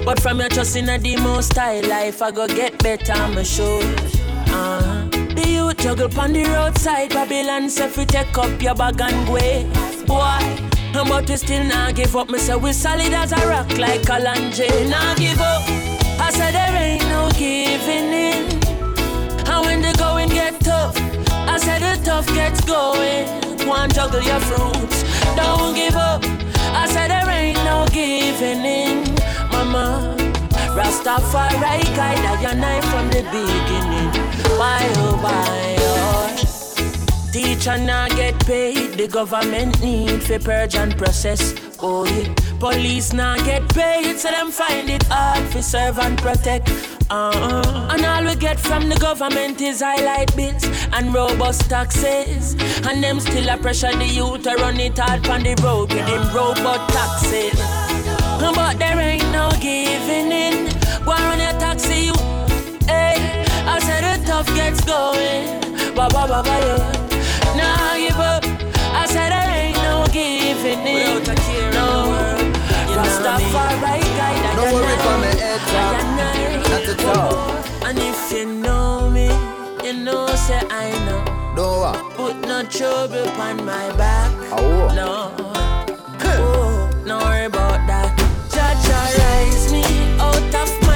But 0.05 0.19
from 0.21 0.39
your 0.39 0.49
trust 0.49 0.75
in 0.75 0.89
a 0.89 0.99
the 0.99 1.41
style 1.41 1.83
life, 1.89 2.21
I 2.21 2.29
go 2.29 2.47
get 2.47 2.77
better, 2.83 3.13
I'm 3.13 3.43
sure. 3.43 3.81
Uh-huh. 3.81 5.07
The 5.33 5.45
youth 5.47 5.77
juggle 5.77 6.09
pon 6.09 6.33
the 6.33 6.43
roadside, 6.43 7.09
Babylon 7.09 7.69
say 7.69 7.89
fi 7.89 8.05
take 8.05 8.37
up 8.37 8.61
your 8.61 8.75
bag 8.75 9.01
and 9.01 9.25
go. 9.25 9.65
Boy, 10.05 10.39
but 10.93 11.27
we 11.27 11.35
still 11.37 11.63
not 11.63 11.95
give 11.95 12.15
up. 12.15 12.29
Me 12.29 12.37
say 12.37 12.55
we 12.55 12.71
solid 12.73 13.11
as 13.11 13.31
a 13.31 13.47
rock 13.47 13.75
like 13.79 14.01
Kalanje. 14.01 14.69
Nah 14.87 15.15
give 15.15 15.41
up. 15.41 15.63
I 16.21 16.29
said 16.31 16.53
there 16.53 16.75
ain't 16.75 17.07
no 17.09 17.31
giving 17.31 18.13
in. 18.27 18.43
And 19.49 19.65
when 19.65 19.81
the 19.81 19.95
going 19.97 20.29
get 20.29 20.59
tough, 20.59 20.95
I 21.31 21.57
said 21.57 21.81
the 21.81 22.05
tough 22.05 22.27
gets 22.35 22.61
going. 22.65 23.25
One 23.67 23.89
juggle 23.89 24.21
your 24.21 24.39
fruits, 24.41 25.03
don't 25.35 25.73
give 25.73 25.95
up. 25.95 26.23
I 26.77 26.85
said 26.85 27.09
there 27.09 27.29
ain't 27.29 27.57
no 27.65 27.85
giving 27.91 28.63
in, 28.63 29.03
mama. 29.51 30.15
Rastafari 30.77 31.83
guide 31.95 32.25
I 32.33 32.51
and 32.51 32.63
I 32.63 32.81
from 32.91 33.07
the 33.09 33.23
beginning. 33.33 34.11
Why 34.59 34.81
oh 34.97 35.17
why 35.23 35.75
oh? 35.79 37.31
Teacher 37.33 37.77
not 37.79 38.11
get 38.11 38.39
paid, 38.45 38.93
the 38.93 39.07
government 39.07 39.81
need 39.81 40.21
for 40.21 40.37
purge 40.39 40.75
and 40.75 40.95
process. 40.95 41.55
Yeah. 41.81 42.33
Police 42.59 43.13
not 43.13 43.43
get 43.45 43.67
paid, 43.69 44.17
so 44.17 44.29
them 44.29 44.51
find 44.51 44.89
it 44.89 45.03
hard 45.09 45.43
for 45.49 45.61
serve 45.61 45.99
and 45.99 46.17
protect. 46.17 46.69
Uh-uh. 47.09 47.87
And 47.91 48.05
all 48.05 48.25
we 48.25 48.35
get 48.35 48.59
from 48.59 48.89
the 48.89 48.95
government 48.95 49.61
is 49.61 49.81
highlight 49.81 50.35
bills 50.35 50.65
and 50.91 51.13
robust 51.13 51.69
taxes. 51.69 52.53
And 52.85 53.01
them 53.01 53.19
still 53.19 53.47
a 53.49 53.57
pressure 53.57 53.91
the 53.93 54.05
youth 54.05 54.43
to 54.43 54.55
run 54.55 54.79
it 54.79 54.97
hard 54.97 55.25
on 55.27 55.43
the 55.43 55.55
road 55.63 55.93
with 55.93 56.05
them 56.05 56.35
robot 56.35 56.89
taxes. 56.89 57.57
But 58.39 58.77
there 58.79 58.99
ain't 58.99 59.31
no 59.31 59.49
giving 59.61 60.31
in. 60.31 60.69
Go 61.05 61.11
on 61.11 61.39
your 61.39 61.55
taxi, 61.59 62.07
you. 62.07 62.13
Hey, 62.87 63.45
I 63.65 63.79
said 63.79 64.03
the 64.03 64.25
tough 64.27 64.47
gets 64.55 64.83
going. 64.83 65.61
Ba 65.95 66.09
ba 66.11 66.27
ba 66.27 66.43
ba 66.43 66.55
yeah. 66.65 67.55
Nah, 67.55 67.95
give 67.95 68.19
up. 68.19 68.43
I 68.93 69.05
said 69.07 69.31
there 69.31 69.49
ain't 69.55 69.77
no 69.77 70.05
giving 70.11 70.85
in. 70.85 71.23
No. 71.73 71.87
Rastafari 72.95 74.06
Don't 74.57 74.73
worry 74.73 74.97
for 75.05 75.17
me 75.19 75.27
head 75.39 75.59
top. 75.69 75.95
Not 76.17 76.89
at 76.89 77.05
all. 77.15 77.87
And 77.87 77.99
if 77.99 78.31
you 78.31 78.45
know 78.47 79.07
me, 79.07 79.27
you 79.85 79.93
know 80.03 80.25
say 80.35 80.59
I 80.71 80.89
know. 81.05 81.21
Don't 81.55 81.79
what? 81.81 82.13
Put 82.15 82.35
no 82.41 82.63
trouble 82.63 83.29
on 83.39 83.63
my 83.63 83.87
back. 83.95 84.31
Oh. 84.51 84.91
No. 84.95 85.31
Oh, 86.21 86.89
no 87.05 87.19
worry 87.19 87.45
about 87.45 87.85
that. 87.85 88.17
Jah 88.49 88.73
Jah 88.85 89.07
rise 89.21 89.71
me 89.71 89.83
out 90.19 90.55
of 90.55 90.87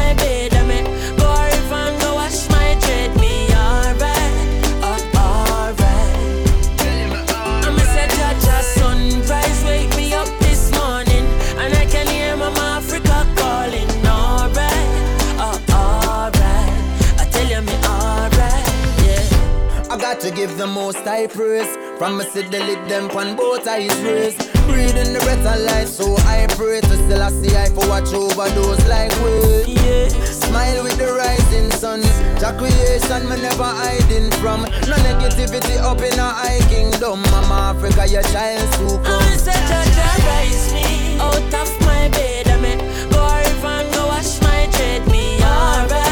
give 20.42 20.58
the 20.58 20.66
most 20.66 20.98
high 21.06 21.28
praise. 21.28 21.72
From 22.00 22.18
me 22.18 22.24
see 22.26 22.42
the 22.42 22.60
them 22.90 23.12
on 23.12 23.36
both 23.36 23.68
eyes 23.68 23.96
raised. 24.02 24.40
Breathing 24.66 25.14
the 25.14 25.20
breath 25.20 25.46
of 25.46 25.60
life, 25.70 25.88
so 25.88 26.06
I 26.26 26.48
pray 26.58 26.82
to 26.82 26.96
still 27.04 27.22
I 27.22 27.30
see 27.30 27.56
I 27.56 27.70
for 27.70 27.88
watch 27.88 28.12
over 28.14 28.50
those 28.58 28.82
like 28.88 29.14
we. 29.22 29.78
Yeah. 29.86 30.10
Smile 30.26 30.84
with 30.84 30.98
the 30.98 31.14
rising 31.14 31.70
sun. 31.82 32.02
Jah 32.40 32.54
creation 32.58 33.30
me 33.30 33.38
never 33.46 33.72
hiding 33.82 34.32
from. 34.42 34.62
No 34.90 34.98
negativity 35.06 35.78
up 35.78 36.02
in 36.02 36.18
a 36.18 36.30
high 36.42 36.64
kingdom. 36.74 37.22
Mama 37.30 37.78
Africa, 37.78 38.08
your 38.08 38.24
child 38.34 38.66
I'm 38.74 39.04
come. 39.06 39.38
such 39.38 39.70
a 39.78 39.82
rise 40.26 40.74
me 40.74 41.20
out 41.20 41.54
of 41.62 41.70
my 41.86 42.10
bed. 42.18 42.48
I 42.48 42.58
mean, 42.64 42.80
go 43.14 43.22
river 43.30 43.74
and 43.78 43.94
go 43.94 44.08
wash 44.08 44.42
my 44.42 44.66
dread. 44.74 45.06
Me 45.12 45.38
alright, 45.44 46.11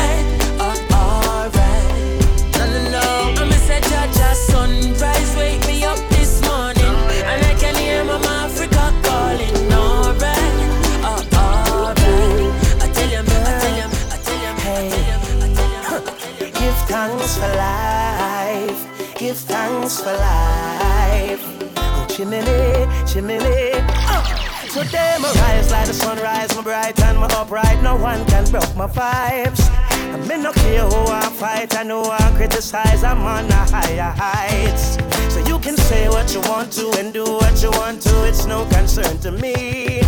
for 17.39 17.47
life. 17.56 19.15
Give 19.17 19.38
thanks 19.38 20.02
for 20.02 20.13
life. 20.13 21.43
Oh, 21.78 22.06
chimney, 22.10 22.43
chimney. 23.08 23.71
Uh, 24.12 24.36
Today 24.69 25.15
my 25.19 25.32
rise 25.41 25.71
like 25.71 25.88
the 25.88 25.93
sunrise, 25.93 26.56
my 26.56 26.62
bright 26.62 26.99
and 27.02 27.17
my 27.17 27.28
upright. 27.34 27.82
No 27.82 27.95
one 27.95 28.23
can 28.25 28.45
broke 28.52 28.75
my 28.75 28.86
vibes. 28.88 29.67
I 30.13 30.17
mean, 30.28 30.43
no 30.43 30.52
care 30.52 30.84
who 30.84 31.12
I 31.12 31.28
fight, 31.30 31.75
I 31.75 31.84
know 31.84 32.04
I 32.04 32.32
criticize. 32.36 33.04
I'm 33.04 33.23
on 33.23 33.47
the 33.47 33.56
higher 33.56 34.13
heights. 34.15 34.97
So 35.34 35.39
you 35.47 35.58
can 35.60 35.75
say 35.75 36.08
what 36.10 36.34
you 36.34 36.41
want 36.41 36.71
to 36.73 36.91
and 36.99 37.12
do 37.12 37.23
what 37.23 37.63
you 37.63 37.71
want 37.71 38.02
to. 38.04 38.28
It's 38.28 38.45
no 38.45 38.65
concern 38.65 39.17
to 39.19 39.32
me. 39.32 40.02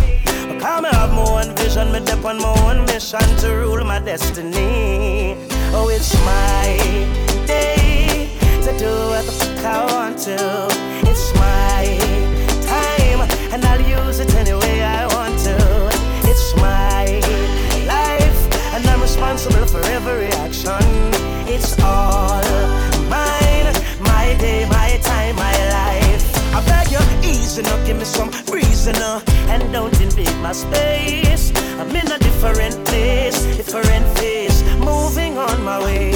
Because 0.46 0.84
I 0.84 0.90
have 0.94 1.10
my 1.10 1.24
own 1.28 1.56
vision, 1.56 1.90
me 1.90 2.00
dip 2.04 2.24
on 2.24 2.38
my 2.38 2.54
own 2.62 2.84
mission 2.86 3.26
to 3.38 3.48
rule 3.56 3.82
my 3.84 3.98
destiny. 3.98 5.51
Oh, 5.74 5.88
it's 5.88 6.12
my 6.24 6.76
day 7.46 8.28
to 8.64 8.70
do 8.78 8.92
what 9.10 9.24
the 9.24 9.32
fuck 9.32 9.64
I 9.64 9.84
want 9.92 10.18
to. 10.28 10.36
It's 11.08 11.32
my 11.34 11.96
time, 12.60 13.20
and 13.52 13.64
I'll 13.64 13.80
use 13.80 14.20
it 14.20 14.34
any 14.34 14.52
way 14.52 14.82
I 14.82 15.06
want 15.14 15.38
to. 15.48 15.56
It's 16.28 16.54
my 16.56 17.04
life, 17.86 18.40
and 18.74 18.86
I'm 18.86 19.00
responsible 19.00 19.66
for 19.66 19.80
every 19.96 20.26
action. 20.44 20.84
It's 21.48 21.72
all 21.80 22.42
mine, 23.08 23.72
my 24.04 24.36
day, 24.38 24.66
my 24.68 25.00
time, 25.02 25.36
my 25.36 25.56
life. 25.72 26.24
I 26.54 26.60
beg 26.66 26.92
you, 26.92 27.00
easy 27.26 27.62
now, 27.62 27.82
give 27.86 27.96
me 27.96 28.04
some 28.04 28.30
reason 28.52 28.92
now, 28.96 29.22
and 29.48 29.72
don't 29.72 29.98
invade 30.02 30.36
my 30.42 30.52
space. 30.52 31.50
I'm 31.80 31.88
in 31.96 32.12
a 32.12 32.18
different 32.18 32.84
place, 32.84 33.42
different 33.56 34.06
phase, 34.18 34.51
moving 34.84 35.38
on 35.38 35.62
my 35.64 35.82
way. 35.82 36.12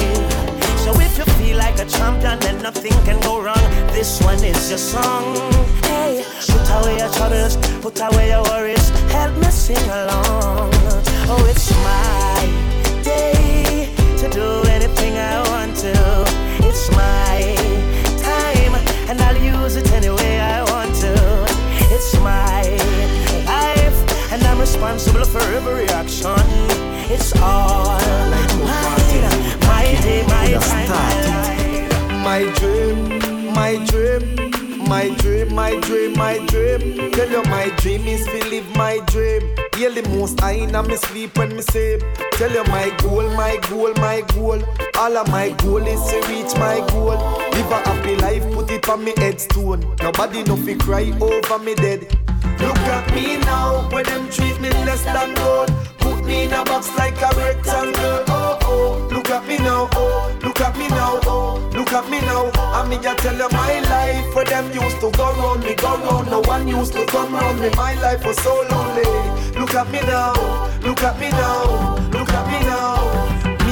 So 0.83 0.93
if 0.99 1.17
you 1.17 1.25
feel 1.35 1.57
like 1.57 1.79
a 1.79 1.85
champion, 1.85 2.39
then 2.39 2.61
nothing 2.61 2.93
can 3.05 3.19
go 3.21 3.41
wrong. 3.41 3.65
This 3.91 4.21
one 4.21 4.43
is 4.43 4.69
your 4.69 4.77
song. 4.77 5.35
Hey, 5.83 6.23
put 6.47 6.69
away 6.77 6.97
your 6.97 7.09
troubles, 7.09 7.57
put 7.81 7.99
away 7.99 8.29
your 8.29 8.43
worries. 8.43 8.89
Help 9.11 9.35
me 9.37 9.49
sing 9.51 9.89
along. 9.89 10.71
Oh, 11.29 11.45
it's 11.49 11.71
my 11.83 13.03
day 13.03 13.89
to 14.17 14.29
do 14.29 14.47
anything 14.69 15.17
I 15.17 15.43
want 15.49 15.75
to. 15.77 15.93
It's 16.67 16.89
my 16.91 17.56
for 25.27 25.41
every 25.57 25.87
action. 25.89 26.35
It's 27.11 27.33
all 27.41 27.85
mine, 27.85 29.09
my 29.67 29.85
day, 30.03 30.23
my 30.27 30.47
time, 30.87 32.23
my 32.23 32.41
dream, 32.57 33.53
my 33.53 33.75
dream, 33.85 34.87
my 34.87 35.09
dream, 35.17 35.53
my 35.53 35.79
dream, 35.81 36.13
my 36.17 36.37
dream. 36.47 37.11
Tell 37.11 37.29
you 37.29 37.43
my 37.43 37.69
dream 37.77 38.07
is 38.07 38.25
to 38.25 38.49
live 38.49 38.75
my 38.75 38.99
dream. 39.07 39.41
Hear 39.75 39.91
the 39.91 40.07
most 40.09 40.41
I 40.41 40.53
in 40.53 40.71
me 40.87 40.95
sleep 40.95 41.37
when 41.37 41.55
me 41.55 41.61
sleep. 41.61 42.01
Tell 42.33 42.51
you 42.51 42.63
my 42.65 42.89
goal, 43.01 43.29
my 43.35 43.57
goal, 43.69 43.93
my 43.95 44.21
goal. 44.33 44.61
All 44.97 45.17
of 45.17 45.27
my 45.29 45.49
goal 45.61 45.85
is 45.85 46.03
to 46.09 46.17
reach 46.29 46.55
my 46.57 46.79
goal. 46.89 47.17
Live 47.51 47.71
a 47.71 47.79
happy 47.87 48.15
life, 48.15 48.43
put 48.53 48.71
it 48.71 48.87
on 48.89 49.03
me 49.03 49.13
headstone. 49.17 49.81
Nobody 50.01 50.43
no 50.43 50.55
fi 50.55 50.75
cry 50.75 51.11
over 51.19 51.59
me 51.59 51.75
dead. 51.75 52.26
Look 52.59 52.77
at 52.95 53.13
me 53.13 53.37
now, 53.37 53.89
when 53.91 54.05
them 54.05 54.29
treat 54.29 54.59
me 54.59 54.69
less 54.85 55.03
than 55.03 55.33
gold. 55.35 55.71
Put 55.99 56.25
me 56.25 56.45
in 56.45 56.53
a 56.53 56.63
box 56.63 56.95
like 56.97 57.17
a 57.21 57.29
rectangle. 57.35 58.23
Oh 58.27 58.57
oh, 58.63 59.07
look 59.11 59.29
at 59.29 59.47
me 59.47 59.57
now. 59.57 59.89
Oh, 59.93 60.37
look 60.43 60.61
at 60.61 60.77
me 60.77 60.87
now. 60.89 61.19
Oh, 61.23 61.69
look 61.73 61.91
at 61.93 62.09
me 62.09 62.19
now. 62.21 62.51
I 62.77 62.87
mean, 62.87 63.05
I 63.05 63.15
tell 63.15 63.35
you 63.35 63.49
my 63.51 63.79
life 63.81 64.35
where 64.35 64.45
them 64.45 64.71
used 64.71 64.99
to 65.01 65.11
go 65.11 65.33
round 65.33 65.63
me, 65.63 65.75
go 65.75 65.97
round. 65.97 66.29
No 66.29 66.39
one 66.41 66.67
used 66.67 66.93
to 66.93 67.05
come 67.07 67.33
round 67.33 67.59
me. 67.59 67.69
My 67.75 67.93
life 68.01 68.25
was 68.25 68.37
so 68.37 68.53
lonely. 68.71 69.03
Look 69.59 69.73
at 69.73 69.89
me 69.91 69.99
now. 70.01 70.33
Look 70.81 71.01
at 71.03 71.19
me 71.19 71.29
now. 71.29 71.95
Look 72.11 72.29
at 72.29 72.45
me 72.51 72.59
now. 72.65 73.26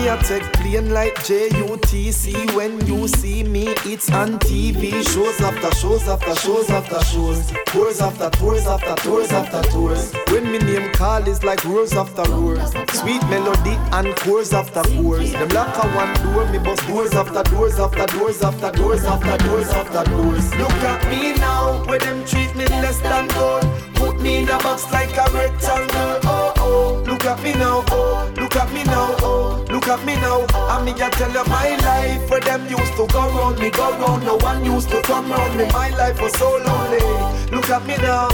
Me 0.06 0.12
a 0.12 0.18
take 0.22 0.54
plane 0.54 0.94
like 0.94 1.16
JUTC 1.26 2.54
When 2.54 2.86
you 2.86 3.08
see 3.08 3.44
me, 3.44 3.70
it's 3.86 4.12
on 4.12 4.38
TV 4.38 4.92
Shows 5.12 5.42
after 5.42 5.76
shows 5.78 6.08
after 6.08 6.36
shows 6.36 6.70
after 6.70 7.04
shows. 7.06 7.52
Tours 7.66 8.02
after 8.02 8.30
tours 8.38 8.68
after 8.68 8.94
tours 9.02 9.32
after 9.32 9.64
tours. 9.72 10.14
When 10.30 10.52
me 10.52 10.60
name 10.60 10.94
call 10.94 11.28
is 11.28 11.44
like 11.44 11.66
roars 11.66 11.94
after 11.94 12.22
roars 12.34 12.72
Sweet 12.94 13.24
melody 13.30 13.78
and 13.98 14.16
chorus 14.18 14.54
after 14.54 14.84
chorus 14.84 15.32
Them 15.32 15.50
lock 15.50 15.76
a 15.84 15.88
one 15.96 16.14
door, 16.22 16.52
me 16.52 16.60
bust 16.60 16.88
doors 16.88 17.14
after 17.14 17.42
doors 17.50 17.80
after 17.80 18.06
doors 18.06 18.44
after 18.44 18.72
doors 18.78 19.04
after 19.06 19.44
doors 19.44 19.70
after 19.70 20.12
doors. 20.12 20.56
Look 20.56 20.84
at 20.86 21.10
me 21.10 21.34
now, 21.34 21.84
where 21.86 21.98
them 21.98 22.24
treat 22.26 22.56
me 22.56 22.66
less 22.66 23.02
than 23.02 23.28
gold. 23.30 23.66
Put 23.96 24.22
me 24.22 24.44
in 24.44 24.50
a 24.50 24.60
box 24.60 24.86
like 24.92 25.18
a 25.18 25.26
rectangle 25.34 26.20
Oh 26.26 26.54
oh, 26.58 27.04
look 27.08 27.26
at 27.26 27.42
me 27.42 27.54
now, 27.54 27.84
oh. 27.90 28.32
Look 28.38 28.56
at 28.56 28.72
me 28.72 28.84
now, 28.84 29.16
oh 29.22 29.45
Look 29.86 30.00
at 30.00 30.06
me 30.08 30.16
now, 30.16 30.48
I 30.50 30.84
mean 30.84 31.00
I 31.00 31.12
tell 31.12 31.30
you 31.30 31.46
my 31.46 31.78
life 31.78 32.28
Where 32.32 32.40
them 32.40 32.66
used 32.68 32.98
to 32.98 33.06
go 33.06 33.30
round 33.30 33.60
me, 33.60 33.70
go 33.70 33.92
round 34.00 34.26
No 34.26 34.36
one 34.38 34.66
used 34.66 34.90
to 34.90 35.00
come 35.04 35.30
round 35.30 35.56
me 35.60 35.66
My 35.74 35.90
life 35.92 36.20
was 36.20 36.34
so 36.34 36.50
lonely 36.50 37.06
Look 37.52 37.70
at 37.70 37.86
me 37.86 37.96
now, 37.98 38.26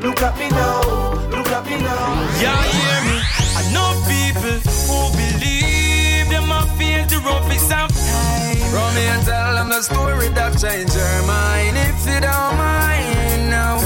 look 0.00 0.20
at 0.20 0.36
me 0.38 0.50
now 0.50 0.82
Look 1.32 1.48
at 1.48 1.64
me 1.64 1.80
now 1.80 2.12
Yeah, 2.36 2.60
hear 2.60 3.00
me. 3.08 3.16
I 3.56 3.64
know 3.72 3.88
people 4.04 4.60
who 4.84 5.08
believe 5.16 6.28
them 6.28 6.52
a 6.52 6.66
fi 6.76 6.88
days 6.98 7.10
the 7.10 7.18
roughest 7.24 7.72
of 7.72 7.88
time. 7.88 8.56
From 8.70 8.94
me 8.94 9.06
and 9.06 9.24
tell 9.24 9.54
them 9.54 9.68
the 9.70 9.82
story 9.82 10.28
that 10.28 10.52
changed 10.60 10.94
your 10.94 11.22
mind. 11.26 11.76
If 11.76 12.04
you 12.06 12.20
don't 12.20 12.56
mind 12.56 13.50
now. 13.50 13.80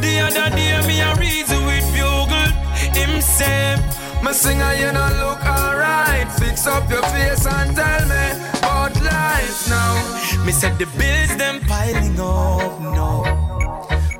The 0.00 0.20
other 0.26 0.56
day 0.56 0.80
me 0.86 1.00
a 1.00 1.14
reason 1.16 1.64
with 1.66 1.86
bugle 1.92 2.52
himself. 2.96 3.97
My 4.22 4.32
singer, 4.32 4.74
you 4.74 4.90
don't 4.92 5.16
look 5.18 5.44
alright. 5.46 6.30
Fix 6.32 6.66
up 6.66 6.90
your 6.90 7.02
face 7.02 7.46
and 7.46 7.74
tell 7.76 8.04
me 8.08 8.24
about 8.58 8.94
life 9.02 9.68
now. 9.68 10.44
Me 10.44 10.52
said 10.52 10.78
the 10.78 10.86
bills 10.98 11.36
them 11.36 11.60
piling 11.60 12.18
up 12.20 12.80
now. 12.80 13.22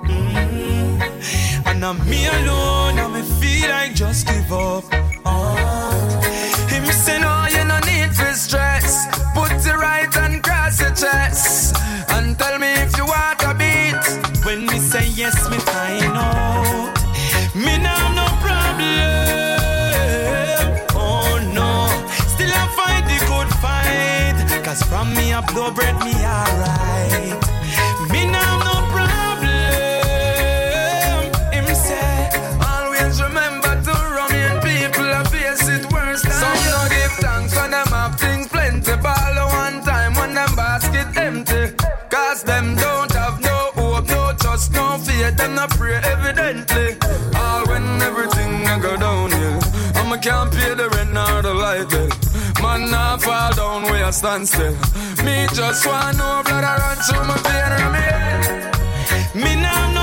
Mm. 0.04 1.66
And 1.66 1.84
I'm 1.84 1.98
me 2.08 2.26
alone, 2.26 2.98
and 2.98 3.14
me 3.14 3.22
feel 3.40 3.70
like 3.70 3.94
just 3.94 4.26
give 4.26 4.52
up. 4.52 4.84
Oh. 5.24 6.18
Him 6.68 6.84
say 6.86 7.18
no, 7.20 7.46
you 7.50 7.64
no 7.64 7.78
need 7.80 8.14
for 8.14 8.32
stress. 8.34 9.06
Put 9.34 9.52
it 9.52 9.76
right 9.76 10.14
and 10.16 10.42
cross 10.42 10.80
your 10.80 10.94
chest. 10.94 11.76
And 12.10 12.38
tell 12.38 12.58
me 12.58 12.72
if 12.84 12.96
you 12.96 13.04
want 13.04 13.42
a 13.42 13.52
beat. 13.54 14.44
When 14.44 14.66
me 14.66 14.78
say 14.78 15.06
yes, 15.08 15.48
me 15.50 15.58
Cause 24.78 24.88
from 24.88 25.12
me 25.14 25.32
a 25.32 25.42
blow 25.42 25.72
bread 25.72 25.94
me 26.04 26.14
alright. 26.14 27.34
Me 28.12 28.26
now 28.30 28.58
no 28.62 28.74
problem. 28.94 29.48
Him 31.52 31.66
say, 31.74 32.30
Always 32.60 33.20
remember 33.20 33.74
to 33.86 33.94
remain 34.18 34.60
people 34.62 35.08
a 35.10 35.24
face 35.30 35.68
it 35.68 35.90
worse 35.90 36.22
than 36.22 36.32
Some 36.32 36.60
no 36.70 36.88
give 36.90 37.12
thanks 37.18 37.56
when 37.56 37.70
them 37.72 37.88
have 37.88 38.20
things 38.20 38.46
plenty. 38.46 38.94
Ball 38.96 39.48
one 39.48 39.82
time 39.82 40.14
when 40.14 40.34
them 40.34 40.54
basket 40.54 41.16
empty. 41.16 41.74
Cause 42.08 42.44
them 42.44 42.76
don't 42.76 43.12
have 43.12 43.40
no 43.40 43.72
hope, 43.74 44.06
no 44.08 44.32
trust, 44.38 44.72
no 44.72 44.98
fear. 44.98 45.32
Them 45.32 45.54
not 45.56 45.70
pray 45.70 45.96
evidently. 45.96 46.96
All 47.34 47.66
when 47.66 48.00
everything 48.00 48.64
I 48.66 48.78
go 48.78 48.96
downhill. 48.96 49.60
I'ma 49.96 50.18
can't 50.18 50.52
pay 50.52 50.74
the 50.74 50.88
rent 50.90 50.97
down 54.08 54.18
where 54.24 54.32
I 54.32 54.44
stand 54.44 54.48
still. 54.48 54.72
Me 55.24 55.46
just 55.54 55.86
want 55.86 56.16
no 56.16 56.42
blood 56.44 56.64
I 56.64 56.76
run 56.78 56.96
through 56.96 57.24
my 57.26 57.36
vein 57.44 57.72
and 57.78 57.92
me 57.92 57.98
head. 57.98 59.34
me 59.34 59.62
now 59.62 59.97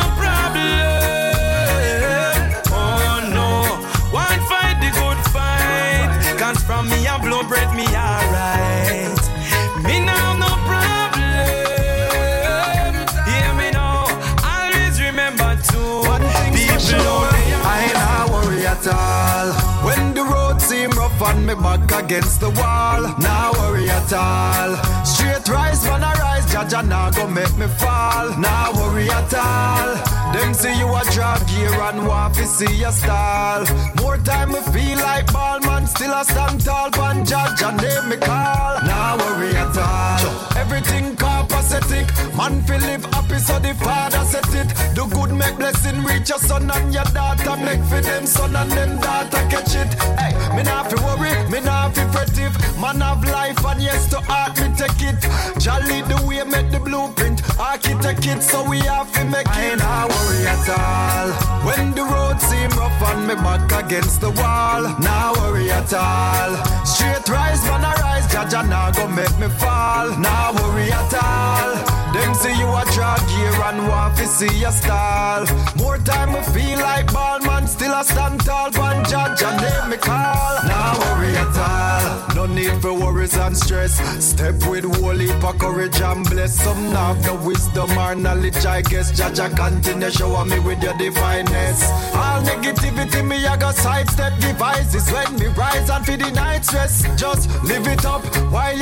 back 21.78 22.04
against 22.04 22.40
the 22.40 22.50
wall, 22.52 23.02
now 23.20 23.52
worry 23.54 23.90
at 23.90 24.14
all. 24.14 24.76
Straight 25.06 25.48
rise 25.48 25.84
when 25.88 26.04
I 26.04 26.14
rise, 26.14 26.52
Jah 26.52 26.68
Jah 26.68 26.82
now 26.82 27.10
go 27.12 27.28
make 27.28 27.56
me 27.58 27.68
fall. 27.68 28.38
Now 28.38 28.72
worry 28.74 29.10
at 29.10 29.34
all. 29.34 29.96
Them 30.34 30.54
see 30.54 30.78
you 30.78 30.88
a 30.88 31.04
drag 31.12 31.48
gear 31.48 31.74
and 31.74 32.08
want 32.08 32.36
to 32.36 32.46
see 32.46 32.74
your 32.76 32.92
style. 32.92 33.66
More 34.02 34.18
time 34.18 34.50
me 34.50 34.62
feel 34.74 34.98
like 35.00 35.32
ball 35.32 35.60
man, 35.62 35.88
still 35.88 36.14
I 36.14 36.24
stand 36.24 36.62
tall. 36.62 36.86
Judge 37.26 37.62
and 37.64 37.78
name 37.82 38.10
me 38.10 38.18
call. 38.18 38.82
Now 38.84 39.18
worry 39.18 39.56
at 39.56 39.78
all. 39.78 40.55
Everything 40.56 41.16
copacetic. 41.16 42.08
Man 42.36 42.62
feel 42.64 42.80
live 42.80 43.06
happy 43.14 43.40
so 43.40 43.60
the 43.60 43.74
father 43.76 44.24
set 44.26 44.54
it. 44.56 44.70
Do 44.96 45.08
good 45.08 45.32
make 45.32 45.58
blessing 45.58 46.04
reach 46.04 46.30
your 46.30 46.40
son 46.40 46.70
and 46.72 46.94
your 46.94 47.04
daughter. 47.06 47.56
Make 47.58 47.84
for 47.84 48.02
them 48.02 48.26
son 48.26 48.56
and 48.56 48.72
them 48.72 49.00
daughter 49.00 49.44
catch 49.50 49.76
it. 49.76 49.94
Hey, 50.20 50.34
me 50.56 50.64
not 50.64 50.92
fi 50.92 50.98
worry, 51.06 51.34
me 51.50 51.60
not 51.62 51.96
fi 51.96 52.04
frettive. 52.14 52.54
Man 52.80 53.02
have 53.02 53.24
life 53.26 53.64
and 53.66 53.82
yes 53.82 54.10
to 54.10 54.20
art 54.30 54.56
me 54.60 54.68
take 54.76 55.02
it. 55.02 55.20
Jolly 55.60 56.02
the 56.02 56.22
way 56.28 56.44
make 56.44 56.72
the 56.72 56.80
blueprint. 56.80 57.42
Architect 57.60 58.26
it 58.28 58.42
so 58.44 58.68
we 58.68 58.80
have 58.80 59.12
to 59.14 59.24
make 59.26 59.48
it. 59.48 59.72
I 59.72 59.76
not 59.76 60.10
worry 60.10 60.48
at 60.48 60.70
all. 60.70 61.30
When 61.68 61.94
the 61.94 62.04
road 62.04 62.40
seem 62.42 62.70
rough 62.72 63.02
and 63.10 63.28
me 63.28 63.36
back 63.36 63.72
against 63.86 64.22
the 64.22 64.32
wall. 64.32 64.82
Now 65.00 65.34
worry 65.40 65.72
at 65.72 65.94
all. 65.94 66.52
Straight 66.86 67.28
rise 67.30 67.64
man 67.66 67.86
I 67.86 67.94
rise. 68.02 68.28
Jah 68.32 68.48
Jah 68.50 68.64
now 68.64 68.92
go 68.92 69.08
make 69.08 69.38
me 69.40 69.48
fall. 69.48 70.10
Now 70.20 70.45
worry 70.54 70.92
at 70.92 71.14
all. 71.14 71.96
Them 72.14 72.34
see 72.34 72.58
you 72.58 72.68
a 72.68 72.84
drag 72.94 73.20
gear 73.28 73.62
and 73.68 73.88
want 73.88 74.16
to 74.18 74.26
see 74.26 74.60
your 74.60 74.72
style. 74.72 75.46
More 75.76 75.98
time 75.98 76.32
me 76.34 76.42
feel 76.54 76.80
like 76.80 77.12
ball 77.12 77.40
man, 77.42 77.68
still 77.68 77.94
a 77.94 78.04
stand 78.04 78.40
tall. 78.42 78.72
One 78.72 79.04
judge 79.06 79.42
and 79.44 79.62
name 79.62 79.90
me 79.90 79.98
call. 79.98 80.56
Now 80.64 80.98
worry 81.00 81.36
at 81.36 81.58
all. 81.58 82.36
No 82.36 82.46
need 82.46 82.82
for 82.82 82.94
worries 82.94 83.36
and 83.38 83.58
stress. 83.58 83.94
Step 84.24 84.56
with 84.70 84.86
holy 84.98 85.28
for 85.42 85.54
courage 85.54 86.00
and 86.00 86.24
bless. 86.30 86.54
Some 86.64 86.92
have 86.92 87.24
no 87.26 87.36
wisdom 87.36 87.98
or 87.98 88.16
knowledge, 88.16 88.66
I 88.66 88.82
guess. 88.82 89.12
Jah 89.18 89.32
Jah 89.34 89.50
continue 89.50 90.10
shower 90.12 90.46
me 90.46 90.60
with 90.60 90.82
your 90.84 90.98
divineness. 90.98 91.90
All 92.14 92.42
negativity 92.44 93.28
me 93.28 93.46
I 93.46 93.58
got 93.58 93.76
sidestep 93.76 94.40
devices 94.40 95.12
when 95.12 95.36
me 95.40 95.48
rise 95.48 95.90
and 95.90 96.06
for 96.06 96.18
the 96.18 96.30
night 96.32 96.64
stress. 96.66 97.04
Just 97.18 97.50
live 97.64 97.88
it 97.88 98.06
up 98.06 98.24
while 98.52 98.75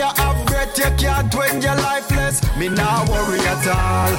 have 0.84 0.98
can't 0.98 1.34
when 1.36 1.62
you're 1.62 1.76
lifeless. 1.76 2.42
Me 2.58 2.70
now 2.70 3.06
worry 3.10 3.40
at 3.40 3.66
all. 3.68 4.14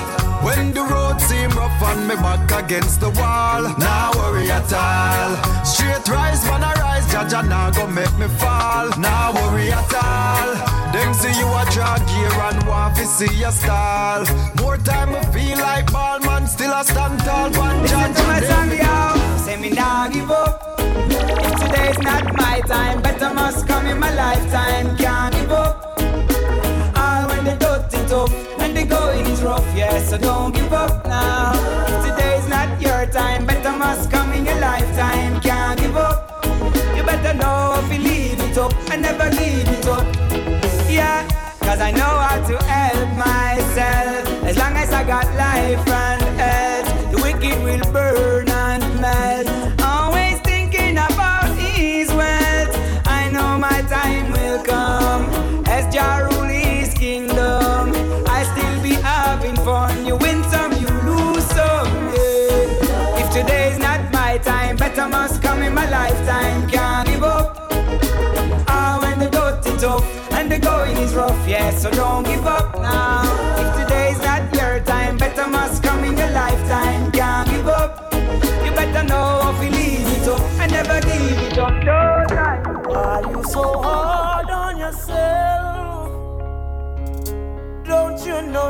When 0.44 0.72
the 0.72 0.82
road 0.82 1.20
seem 1.20 1.50
rough 1.50 1.82
and 1.82 2.06
me 2.08 2.14
back 2.16 2.50
against 2.64 3.00
the 3.00 3.10
wall, 3.10 3.62
now 3.78 4.10
worry 4.16 4.50
at 4.50 4.70
all. 4.72 5.64
Straight 5.64 6.06
rise, 6.08 6.44
man, 6.44 6.62
I 6.62 6.74
rise, 6.74 7.06
Jah 7.10 7.26
Jah 7.28 7.42
now 7.42 7.70
go 7.70 7.86
make 7.86 8.12
me 8.18 8.28
fall. 8.42 8.88
Now 8.98 9.32
worry 9.32 9.70
at 9.72 9.94
all. 9.94 10.50
Them 10.92 11.14
see 11.14 11.32
you 11.40 11.46
a 11.46 11.64
drag 11.72 12.00
gear 12.08 12.32
and 12.48 12.66
want 12.68 12.96
to 12.96 13.06
see 13.06 13.32
your 13.38 13.52
style. 13.52 14.24
More 14.60 14.76
time 14.76 15.12
me 15.12 15.20
feel 15.32 15.58
like 15.58 15.90
ball 15.92 16.18
man, 16.20 16.46
still 16.46 16.72
I 16.72 16.82
stand 16.82 17.18
tall. 17.20 17.50
One 17.52 17.82
Listen 17.82 18.14
to 18.14 18.22
my 18.24 18.36
and 18.38 18.46
song, 18.46 18.68
them- 18.68 18.78
yo. 18.84 19.36
Say 19.44 19.56
me 19.56 19.70
nah 19.70 20.08
give 20.08 20.30
up. 20.30 20.74
If 20.78 21.60
today's 21.60 21.98
not 22.00 22.24
my 22.36 22.60
time, 22.66 23.00
better 23.02 23.32
must 23.32 23.66
come 23.66 23.86
in 23.86 23.98
my 23.98 24.12
lifetime. 24.14 24.96
Can't 24.98 25.34
give 25.34 25.52
up. 25.52 25.73
Dirt 28.04 28.10
tough 28.10 28.60
and 28.60 28.76
the 28.76 28.84
going 28.84 29.26
is 29.26 29.42
rough, 29.42 29.66
yeah. 29.76 29.98
So 30.02 30.18
don't 30.18 30.54
give 30.54 30.72
up 30.72 31.06
now. 31.06 31.52
Today's 32.02 32.48
not 32.48 32.80
your 32.80 33.06
time, 33.06 33.46
better 33.46 33.72
must 33.72 34.10
come 34.10 34.32
in 34.32 34.44
your 34.44 34.58
lifetime. 34.60 35.40
Can't 35.40 35.78
give 35.80 35.96
up. 35.96 36.44
You 36.96 37.02
better 37.02 37.34
know 37.34 37.74
if 37.78 37.92
you 37.92 37.98
leave 38.04 38.40
it 38.40 38.58
up 38.58 38.72
and 38.90 39.02
never 39.02 39.30
leave 39.30 39.68
it 39.68 39.86
up. 39.86 40.06
Yeah, 40.88 41.26
cause 41.60 41.80
I 41.80 41.90
know 41.90 42.14
how 42.26 42.46
to 42.46 42.64
help 42.64 43.08
myself. 43.16 44.44
As 44.44 44.58
long 44.58 44.74
as 44.76 44.92
I 44.92 45.04
got 45.04 45.26
life 45.36 45.88
and 45.88 46.22
health, 46.40 47.10
the 47.12 47.22
wicked 47.22 47.62
will 47.64 47.92
burn 47.92 48.33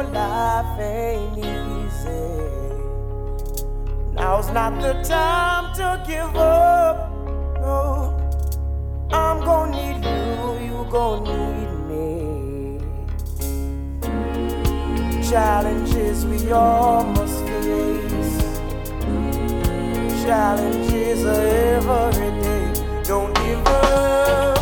know 0.02 0.10
life 0.12 0.80
ain't 0.80 1.38
easy? 1.38 2.34
Now's 4.12 4.50
not 4.50 4.80
the 4.80 4.94
time 5.02 5.74
to 5.76 6.02
give 6.06 6.36
up. 6.36 7.10
No, 7.60 8.16
I'm 9.10 9.40
gonna 9.44 9.76
need 9.76 10.04
you, 10.04 10.58
you 10.66 10.86
gonna 10.90 11.30
need 11.30 11.72
me. 11.90 12.80
Challenges 15.28 16.26
we 16.26 16.52
all 16.52 17.04
must 17.04 17.40
face. 17.44 18.60
Challenges 20.24 21.24
every 21.24 22.30
day. 22.42 22.64
Don't 23.04 23.34
give 23.34 23.66
up 23.66 24.53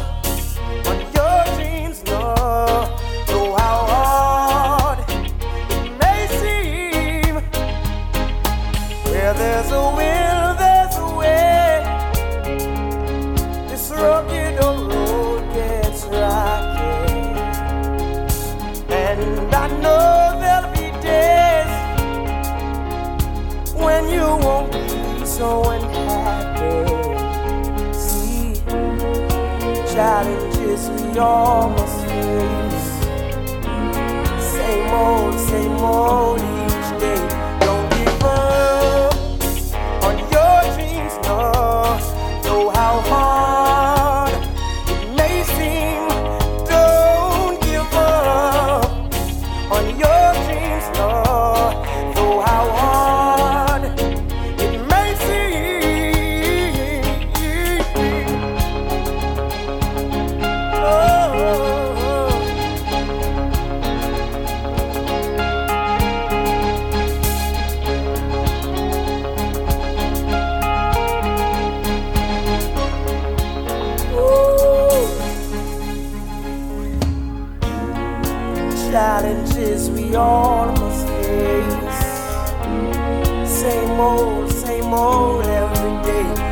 enormous 31.12 32.04
face. 32.04 32.90
Same 34.40 34.90
old, 34.94 35.38
same 35.38 35.72
old. 35.72 36.51
challenges 79.22 79.88
we 79.90 80.16
all 80.16 80.66
must 80.72 81.06
face. 81.06 82.02
Same 83.48 84.00
old, 84.00 84.50
same 84.50 84.92
old 84.92 85.44
every 85.46 86.02
day. 86.02 86.51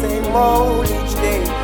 same 0.00 0.32
old 0.32 0.84
each 0.84 1.14
day. 1.14 1.57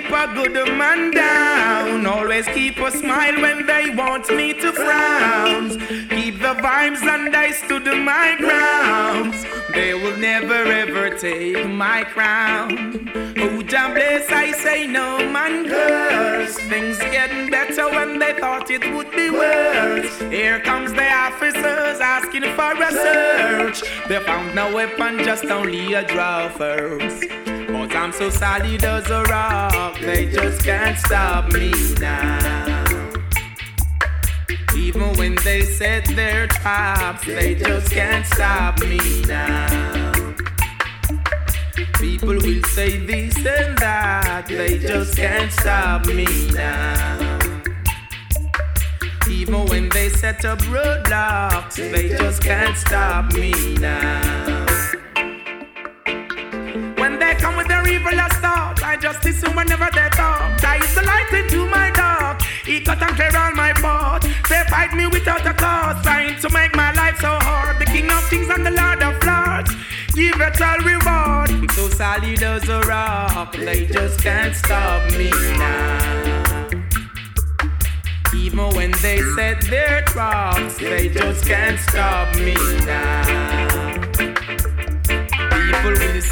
keep 0.00 0.10
a 0.12 0.26
good 0.34 0.54
man 0.76 1.10
down. 1.10 2.06
Always 2.06 2.46
keep 2.48 2.78
a 2.78 2.90
smile 2.90 3.40
when 3.40 3.66
they 3.66 3.90
want 3.90 4.28
me 4.30 4.52
to 4.54 4.72
frown. 4.72 5.70
Keep 6.08 6.40
the 6.40 6.54
vibes 6.62 7.02
and 7.02 7.34
I 7.34 7.50
stood 7.50 7.84
my 7.84 8.36
ground. 8.38 9.34
They 9.74 9.94
will 9.94 10.16
never 10.16 10.54
ever 10.54 11.16
take 11.18 11.66
my 11.68 12.04
crown. 12.04 13.10
Oh, 13.38 13.62
Jah 13.62 13.90
bless, 13.92 14.30
I 14.30 14.52
say 14.52 14.86
no 14.86 15.18
man 15.30 15.68
curse. 15.68 16.56
Things 16.72 16.98
getting 16.98 17.50
better 17.50 17.88
when 17.90 18.18
they 18.18 18.34
thought 18.34 18.70
it 18.70 18.84
would 18.94 19.10
be 19.10 19.30
worse. 19.30 20.18
Here 20.30 20.60
comes 20.60 20.92
the 20.92 21.10
officers 21.10 22.00
asking 22.00 22.46
for 22.56 22.72
a 22.88 22.92
search. 22.92 23.82
They 24.08 24.20
found 24.20 24.54
no 24.54 24.72
weapon, 24.72 25.18
just 25.24 25.46
only 25.46 25.94
a 25.94 26.06
draw 26.06 26.48
first. 26.48 27.47
I'm 28.08 28.14
so 28.14 28.30
solid 28.30 28.82
as 28.82 29.10
a 29.10 29.22
rock, 29.24 30.00
they 30.00 30.30
just 30.30 30.64
can't 30.64 30.96
stop 30.96 31.52
me 31.52 31.70
now. 32.00 33.04
Even 34.74 35.12
when 35.18 35.34
they 35.44 35.60
set 35.60 36.06
their 36.16 36.46
traps, 36.46 37.26
they 37.26 37.54
just 37.54 37.92
can't 37.92 38.24
stop 38.24 38.80
me 38.80 38.98
now. 39.26 40.34
People 42.00 42.28
will 42.28 42.62
say 42.68 42.96
this 42.96 43.36
and 43.36 43.76
that, 43.76 44.46
they 44.48 44.78
just 44.78 45.14
can't 45.14 45.52
stop 45.52 46.06
me 46.06 46.24
now. 46.52 47.38
Even 49.28 49.66
when 49.66 49.90
they 49.90 50.08
set 50.08 50.46
up 50.46 50.60
roadblocks, 50.60 51.76
they 51.76 52.08
just 52.08 52.42
can't 52.42 52.74
stop 52.74 53.34
me 53.34 53.74
now. 53.74 54.57
With 58.04 58.14
their 58.14 58.28
I 58.82 58.96
just 59.00 59.24
listen 59.24 59.54
whenever 59.54 59.88
they 59.92 60.08
talk. 60.10 60.60
That 60.60 60.80
is 60.82 60.94
the 60.94 61.02
light 61.02 61.30
into 61.32 61.66
my 61.66 61.90
dark. 61.90 62.42
He 62.64 62.80
cut 62.80 63.02
and 63.02 63.14
clear 63.16 63.34
all 63.36 63.52
my 63.52 63.72
path. 63.72 64.22
They 64.48 64.62
fight 64.68 64.94
me 64.94 65.06
without 65.06 65.46
a 65.46 65.54
cause, 65.54 66.02
trying 66.02 66.38
to 66.40 66.48
make 66.50 66.74
my 66.74 66.92
life 66.92 67.18
so 67.18 67.38
hard. 67.40 67.78
The 67.78 67.86
King 67.86 68.10
of 68.10 68.28
Kings 68.30 68.48
and 68.48 68.64
the 68.66 68.70
Lord 68.70 69.02
of 69.02 69.14
Lords 69.24 69.70
give 70.14 70.40
it 70.40 70.60
all 70.60 70.78
reward. 70.78 71.70
So 71.72 71.88
solid 71.88 72.42
as 72.42 72.68
a 72.68 72.80
rock, 72.82 73.54
they 73.54 73.86
just 73.86 74.20
can't 74.22 74.54
stop 74.54 75.10
me 75.12 75.30
now. 75.30 76.68
Even 78.34 78.70
when 78.76 78.92
they 79.02 79.20
set 79.36 79.60
their 79.62 80.02
traps, 80.02 80.78
they 80.78 81.08
just 81.08 81.44
can't 81.44 81.78
stop 81.78 82.34
me 82.36 82.54
now. 82.86 83.67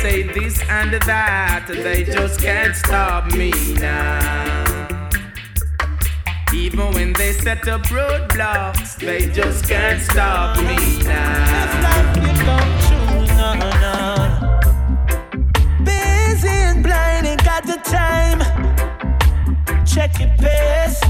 Say 0.09 0.23
this 0.23 0.61
and 0.69 0.93
that, 0.93 1.67
they 1.67 2.05
just 2.05 2.41
can't 2.41 2.77
stop 2.77 3.27
me 3.33 3.51
now. 3.75 4.89
Even 6.55 6.93
when 6.93 7.13
they 7.15 7.33
set 7.33 7.67
up 7.67 7.83
roadblocks, 7.87 8.95
they 8.99 9.27
just 9.33 9.69
can't 9.69 10.01
stop 10.01 10.59
me 10.59 11.03
now. 11.03 11.75
Busy 15.83 16.49
and 16.51 16.85
blind, 16.85 17.27
ain't 17.27 17.45
got 17.45 17.67
the 17.67 17.81
time. 17.83 18.39
Check 19.85 20.21
your 20.21 20.31
pace. 20.39 21.03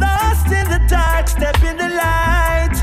Lost 0.00 0.46
in 0.46 0.66
the 0.70 0.80
dark, 0.88 1.26
step 1.26 1.60
in 1.64 1.76
the 1.76 1.88
light. 1.88 2.76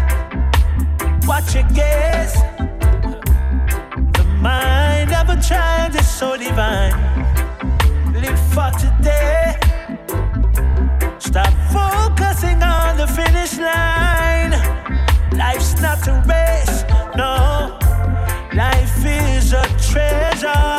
Watch 1.26 1.55
your 1.55 1.64
gaze. 1.70 2.51
A 5.32 5.42
child 5.42 5.96
is 5.96 6.10
so 6.10 6.36
divine. 6.36 6.92
Live 8.12 8.38
for 8.54 8.70
today. 8.78 9.56
Stop 11.20 11.54
focusing 11.72 12.62
on 12.62 12.98
the 12.98 13.08
finish 13.08 13.58
line. 13.58 14.52
Life's 15.38 15.80
not 15.82 16.06
a 16.10 16.22
race, 16.28 16.84
no. 17.16 17.80
Life 18.54 19.06
is 19.06 19.54
a 19.54 19.64
treasure. 19.80 20.71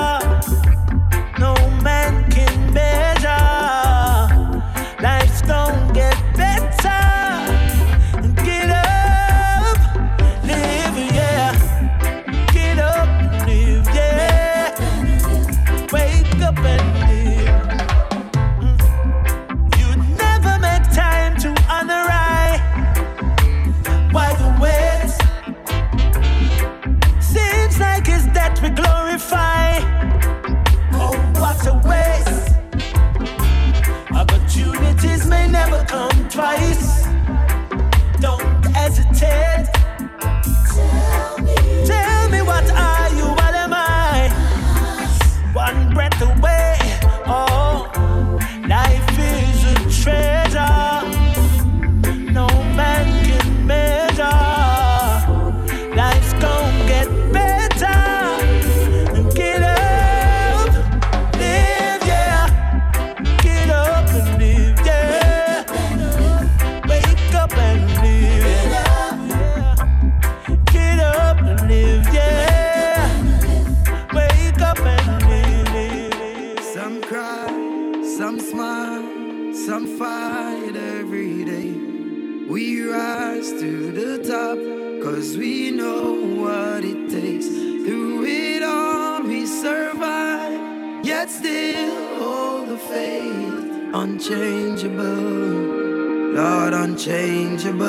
Unchangeable, 94.32 96.32
Lord, 96.32 96.72
unchangeable. 96.72 97.84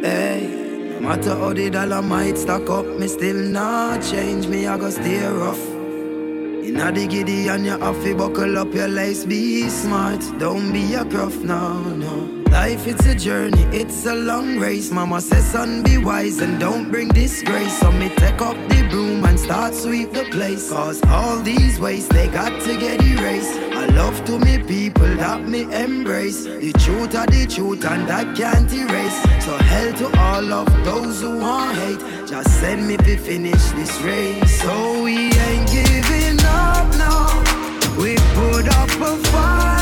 Hey, 0.00 0.96
no 0.98 1.00
matter 1.00 1.36
how 1.36 1.52
the 1.52 1.68
dollar 1.68 2.00
might 2.00 2.38
stack 2.38 2.70
up, 2.70 2.86
me 2.86 3.06
still 3.08 3.36
not 3.36 4.02
change. 4.02 4.46
Me, 4.46 4.66
I 4.66 4.78
go 4.78 4.88
stay 4.88 5.22
rough. 5.26 5.60
Inna 6.64 6.90
the 6.90 7.06
giddy 7.06 7.48
and 7.48 7.66
you 7.66 7.78
have 7.78 8.02
to 8.02 8.14
buckle 8.16 8.56
up 8.56 8.72
your 8.72 8.88
lace. 8.88 9.26
Be 9.26 9.68
smart, 9.68 10.22
don't 10.38 10.72
be 10.72 10.94
a 10.94 11.04
gruff, 11.04 11.36
no, 11.36 11.82
no. 11.82 12.42
Life 12.50 12.86
it's 12.86 13.04
a 13.04 13.14
journey, 13.14 13.64
it's 13.76 14.06
a 14.06 14.14
long 14.14 14.58
race. 14.58 14.90
Mama 14.90 15.20
says, 15.20 15.44
son, 15.44 15.82
be 15.82 15.98
wise 15.98 16.40
and 16.40 16.58
don't 16.58 16.90
bring 16.90 17.08
disgrace. 17.08 17.78
So 17.78 17.92
me 17.92 18.08
take 18.08 18.40
up 18.40 18.56
the 18.70 18.86
broom 18.88 19.22
and 19.26 19.38
start 19.38 19.74
sweep 19.74 20.14
the 20.14 20.24
place. 20.30 20.70
Cause 20.70 21.02
all 21.08 21.40
these 21.40 21.78
ways 21.78 22.08
they 22.08 22.26
got 22.28 22.58
to 22.62 22.78
get 22.78 23.02
erased. 23.02 23.63
I 23.76 23.86
love 23.86 24.24
to 24.26 24.38
me 24.38 24.58
people 24.58 25.14
that 25.16 25.46
me 25.48 25.62
embrace. 25.62 26.44
The 26.44 26.72
truth 26.84 27.14
are 27.14 27.26
the 27.26 27.46
truth 27.46 27.84
and 27.84 28.08
that 28.08 28.36
can't 28.36 28.72
erase. 28.72 29.18
So 29.44 29.56
hell 29.56 29.92
to 30.00 30.18
all 30.18 30.52
of 30.52 30.84
those 30.84 31.20
who 31.20 31.38
want 31.38 31.76
hate. 31.76 32.00
Just 32.26 32.60
send 32.60 32.86
me 32.86 32.96
to 32.96 33.16
finish 33.16 33.64
this 33.72 34.00
race. 34.02 34.62
So 34.62 35.02
we 35.02 35.16
ain't 35.32 35.68
giving 35.70 36.38
up 36.44 36.88
now. 36.96 37.26
We 37.98 38.16
put 38.34 38.68
up 38.68 38.90
a 39.00 39.16
fight. 39.28 39.73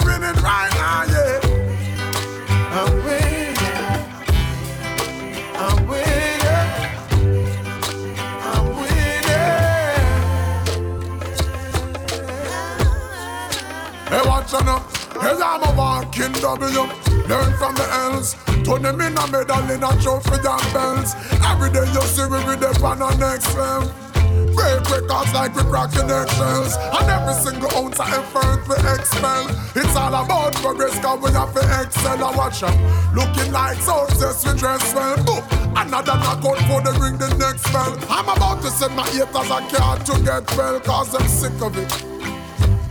We're 0.00 0.18
winning 0.18 0.42
right 0.42 0.70
now, 0.74 1.04
yeah. 1.04 1.40
I'm 2.70 2.94
winning. 3.04 3.56
I'm 5.54 5.86
winning. 5.86 6.78
I'm 8.42 8.66
winning. 8.76 9.18
Hey, 14.08 14.22
watch 14.26 14.54
out 14.54 14.64
now. 14.64 14.78
Hey, 15.20 15.42
I'm 15.42 15.62
a 15.62 15.74
walking 15.76 16.32
W. 16.32 16.82
Learn 17.28 17.52
from 17.56 17.74
the 17.74 17.86
L's. 17.90 18.36
Turn 18.64 18.82
them 18.82 19.00
in 19.00 19.16
a 19.16 19.26
medal 19.26 19.70
in 19.70 19.82
a 19.82 20.02
trophy 20.02 20.34
and 20.34 20.72
bells. 20.72 21.14
Every 21.44 21.70
day 21.70 21.86
you 21.92 22.02
see 22.02 22.22
we 22.26 22.44
with 22.44 22.60
them 22.60 22.84
on 22.84 23.02
our 23.02 23.16
next 23.16 23.54
level. 23.56 24.07
Break 24.68 24.90
records 24.90 25.32
like 25.32 25.54
we 25.56 25.62
cracking 25.62 26.10
eggshells 26.10 26.76
And 26.76 27.08
every 27.08 27.32
single 27.32 27.72
ounce 27.72 27.98
of 27.98 28.08
effort 28.12 28.68
we 28.68 28.76
expel 28.92 29.48
It's 29.74 29.96
all 29.96 30.12
about 30.12 30.52
progress 30.56 30.98
cause 31.00 31.22
we 31.22 31.30
have 31.32 31.54
to 31.54 31.60
excel 31.80 32.22
I 32.22 32.36
watch 32.36 32.60
them 32.60 32.76
Looking 33.14 33.50
like 33.50 33.78
success 33.78 34.44
we 34.44 34.58
dress 34.58 34.94
well 34.94 35.16
Boop. 35.24 35.44
Another 35.72 36.16
knockout 36.20 36.58
for 36.68 36.82
the 36.82 36.92
ring 37.00 37.16
the 37.16 37.32
next 37.40 37.64
bell 37.72 37.96
I'm 38.10 38.28
about 38.28 38.60
to 38.60 38.68
send 38.68 38.94
my 38.94 39.06
haters 39.08 39.48
a 39.48 39.60
card 39.72 40.04
to 40.04 40.12
get 40.22 40.44
well 40.54 40.80
Cause 40.80 41.14
I'm 41.14 41.26
sick 41.28 41.62
of 41.62 41.78
it 41.78 42.18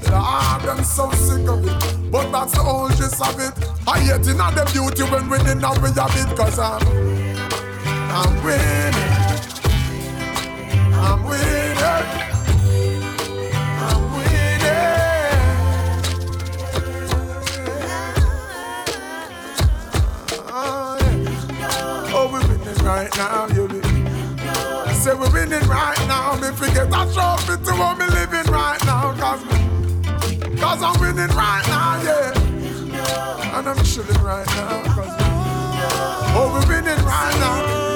Lord, 0.10 0.66
I'm 0.66 0.84
so 0.84 1.12
sick 1.12 1.48
of 1.48 1.64
it. 1.68 2.12
But 2.12 2.32
that's 2.32 2.54
the 2.54 2.64
whole 2.64 2.90
gist 2.90 3.22
of 3.22 3.38
it. 3.40 3.54
I 3.86 4.00
hate 4.00 4.26
in 4.26 4.38
the 4.38 4.70
beauty 4.74 5.04
when 5.04 5.30
winning 5.30 5.64
and 5.64 5.82
we 5.84 5.92
have 5.92 6.16
it. 6.16 6.38
Cause 6.38 6.58
I'm, 6.58 6.82
I'm 8.10 8.44
winning. 8.44 9.28
I'm 10.94 11.24
winning. 11.26 11.67
I'm 13.86 14.02
winning. 14.14 14.98
Oh, 22.14 22.28
right 22.84 23.12
now, 23.18 23.48
you. 23.56 23.68
I 24.88 24.94
say 24.94 25.14
we're 25.14 25.32
winning 25.32 25.68
right 25.68 26.00
now. 26.08 26.36
Me 26.36 26.50
forget 26.56 26.90
that 26.90 27.14
trophy 27.14 27.56
to 27.66 27.72
me 27.96 28.06
living 28.16 28.52
right 28.52 28.84
now. 28.86 28.98
I'm 30.82 31.00
winning 31.02 31.36
right 31.36 31.64
now, 31.68 32.02
yeah. 32.04 33.58
And 33.58 33.68
I'm 33.68 33.84
chilling 33.84 34.22
right 34.24 34.48
now. 34.48 34.84
Cause 34.96 35.16
oh, 36.38 36.50
we're 36.54 36.76
winning 36.76 37.04
right 37.04 37.36
now. 37.40 37.88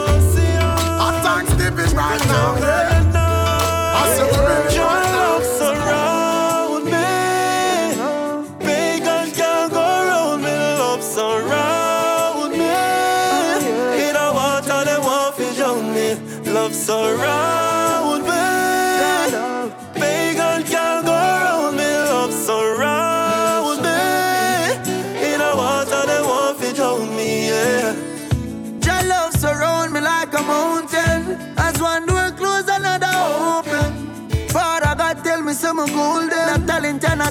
Our 1.00 1.14
Thanksgiving 1.22 1.96
right 1.96 2.26
now, 2.28 2.56
yeah. 2.58 3.21
I 4.04 4.16
said 4.16 5.11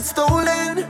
stolen. 0.03 0.90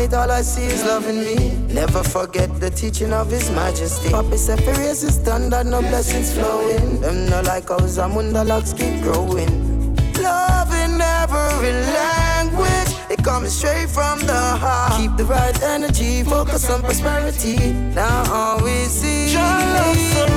Fight, 0.00 0.14
all 0.14 0.30
I 0.30 0.42
see 0.42 0.64
is 0.64 0.84
loving 0.84 1.20
me. 1.20 1.50
Never 1.72 2.02
forget 2.02 2.48
the 2.60 2.70
teaching 2.70 3.12
of 3.12 3.30
His 3.30 3.50
Majesty. 3.50 4.08
Papi 4.10 4.36
said, 4.36 4.62
for 4.62 4.72
raise 4.72 5.02
his 5.02 5.14
standard, 5.14 5.66
no 5.66 5.80
blessings 5.80 6.32
flowing. 6.32 7.00
Them 7.00 7.28
no 7.28 7.40
like 7.42 7.68
how 7.68 7.78
Zamunda 7.78 8.46
locks 8.46 8.72
keep 8.72 9.02
growing. 9.02 9.94
Love 10.14 10.72
in 10.74 11.00
every 11.00 11.72
language, 11.72 12.94
it 13.10 13.24
comes 13.24 13.52
straight 13.52 13.88
from 13.88 14.20
the 14.20 14.40
heart. 14.62 15.00
Keep 15.00 15.16
the 15.16 15.24
right 15.24 15.62
energy, 15.62 16.22
focus 16.22 16.68
on 16.70 16.80
prosperity. 16.80 17.72
Now 17.94 18.58
we 18.62 18.84
see. 18.84 20.29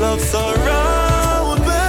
Love 0.00 0.20
surround 0.20 1.60
me. 1.60 1.84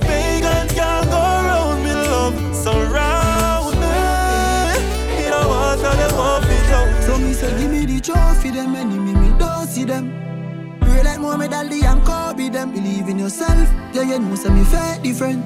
Pagans 0.00 0.72
can't 0.72 1.06
go 1.08 1.18
around 1.18 1.84
me. 1.84 1.92
Love 1.92 2.56
surround 2.56 3.78
me. 3.78 5.24
In 5.24 5.32
a 5.32 5.46
water, 5.46 5.94
want 6.16 6.44
to 6.44 6.56
drown 6.66 6.88
me. 6.92 7.00
So 7.02 7.18
me 7.18 7.32
say 7.32 7.58
give 7.58 7.70
me 7.70 7.86
the 7.86 8.00
trophy, 8.00 8.50
them 8.50 8.74
enemy 8.74 9.14
me 9.14 9.38
don't 9.38 9.68
see 9.68 9.84
them. 9.84 10.10
Pray 10.80 11.04
like 11.04 11.20
Muhammad 11.20 11.52
Ali 11.52 11.84
and 11.84 12.04
Kobe 12.04 12.48
them. 12.48 12.72
Believe 12.72 13.08
in 13.08 13.20
yourself, 13.20 13.68
yeah 13.92 14.02
you 14.02 14.18
know 14.18 14.34
say 14.34 14.50
me 14.50 14.64
fair 14.64 14.98
different. 15.00 15.44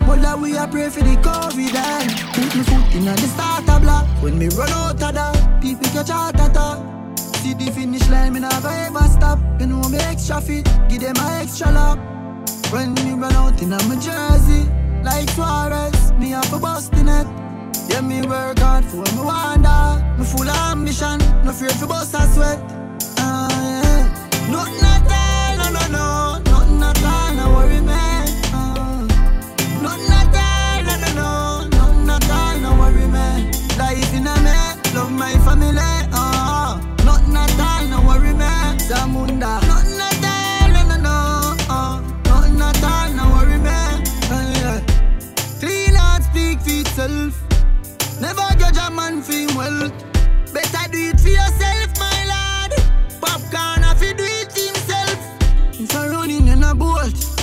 But 0.00 0.20
that 0.20 0.38
we 0.38 0.58
a 0.58 0.68
pray 0.68 0.90
for 0.90 1.00
the 1.00 1.16
COVID 1.16 1.74
and 1.74 2.10
put 2.34 2.54
me 2.54 2.62
foot 2.64 2.94
in 2.94 3.06
the 3.06 3.16
starter 3.16 3.80
block. 3.80 4.06
When 4.22 4.38
me 4.38 4.48
run 4.48 4.68
out 4.70 5.02
of 5.02 5.14
that, 5.14 5.62
people 5.62 5.88
catch 5.88 6.10
heart 6.10 6.34
attack. 6.34 6.99
See 7.40 7.54
the 7.54 7.70
finish 7.72 8.06
line, 8.10 8.34
me 8.34 8.40
never 8.40 8.68
ever 8.68 9.08
stop. 9.08 9.38
You 9.58 9.66
know 9.66 9.88
me 9.88 9.96
extra 9.96 10.42
fit, 10.42 10.68
give 10.90 11.00
them 11.00 11.16
a 11.16 11.40
extra 11.40 11.72
lap. 11.72 11.98
When 12.70 12.92
me 12.92 13.14
run 13.14 13.32
out 13.32 13.62
in 13.62 13.72
a 13.72 13.82
my 13.84 13.96
jersey, 13.96 14.68
like 15.02 15.30
Suarez, 15.30 16.12
me 16.18 16.30
have 16.30 16.52
a 16.52 16.58
bust 16.58 16.92
in 16.92 17.08
it. 17.08 17.26
Yeah, 17.88 18.02
me 18.02 18.20
work 18.26 18.58
hard 18.58 18.84
for 18.84 19.04
me 19.16 19.22
wonder. 19.24 19.68
Ah. 19.68 20.16
Me 20.18 20.24
full 20.26 20.50
of 20.50 20.72
ambition, 20.72 21.18
no 21.42 21.52
fear 21.52 21.70
to 21.70 21.86
bust 21.86 22.12
a 22.12 22.26
sweat. 22.34 22.79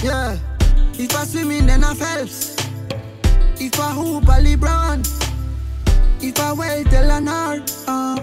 If 0.03 1.15
I 1.15 1.25
swim 1.25 1.51
in, 1.51 1.65
then 1.65 1.83
I 1.83 1.93
Phelps. 1.93 2.55
If 3.59 3.79
I 3.79 3.91
hoop, 3.93 4.29
I 4.29 4.41
LeBron. 4.41 4.99
If 6.21 6.39
I 6.39 6.53
wait, 6.53 6.87
tell 6.87 7.09
an 7.09 7.27
art. 7.27 7.71
Uh, 7.87 8.17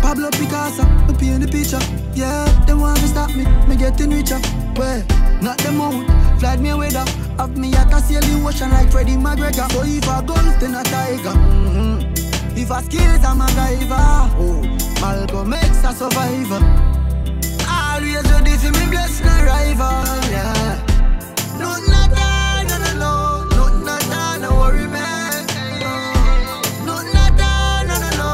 Pablo 0.00 0.30
Picasso, 0.30 0.84
me 1.06 1.14
paint 1.14 1.42
the 1.42 1.48
picture. 1.48 1.78
Yeah, 2.14 2.46
they 2.66 2.74
want 2.74 2.98
to 3.00 3.06
stop 3.06 3.30
me, 3.34 3.44
me 3.68 3.76
getting 3.76 4.10
richer. 4.10 4.38
Where? 4.74 5.04
Not 5.40 5.58
the 5.58 5.70
moon, 5.72 6.06
flag 6.38 6.60
me 6.60 6.70
away 6.70 6.90
down. 6.90 7.06
Have 7.38 7.56
me 7.56 7.72
at 7.74 7.92
a 7.92 8.00
sail 8.00 8.20
the 8.20 8.46
ocean 8.46 8.70
like 8.70 8.90
Freddie 8.90 9.16
McGregor. 9.16 9.70
So 9.70 9.82
if 9.84 10.08
I 10.08 10.24
golf, 10.24 10.58
then 10.58 10.74
a 10.74 10.82
tiger. 10.82 11.30
Mm-hmm. 11.30 12.58
If 12.58 12.70
I 12.72 12.82
skills, 12.82 13.24
I'm 13.24 13.40
a 13.40 13.46
giver. 13.46 13.94
Oh, 14.38 14.62
Malcolm 15.00 15.52
X 15.52 15.84
a 15.84 15.92
survivor. 15.94 16.60
Always 17.68 18.30
ready 18.30 18.56
for 18.56 18.72
me, 18.72 18.90
bless 18.90 19.20
my 19.22 19.44
rival. 19.44 20.30
Yeah. 20.30 20.89
Nothing 21.60 21.94
at 22.02 22.12
all, 22.16 22.64
no, 22.68 22.76
no, 22.84 22.90
no. 23.04 23.12
Nothing 23.56 23.88
at 23.88 24.12
all, 24.22 24.38
no 24.40 24.50
worry, 24.60 24.86
man. 24.88 25.46
Nothing 26.86 27.16
at 27.24 27.40
all, 27.40 27.86
no, 27.88 27.96
no, 28.04 28.10
no. 28.22 28.30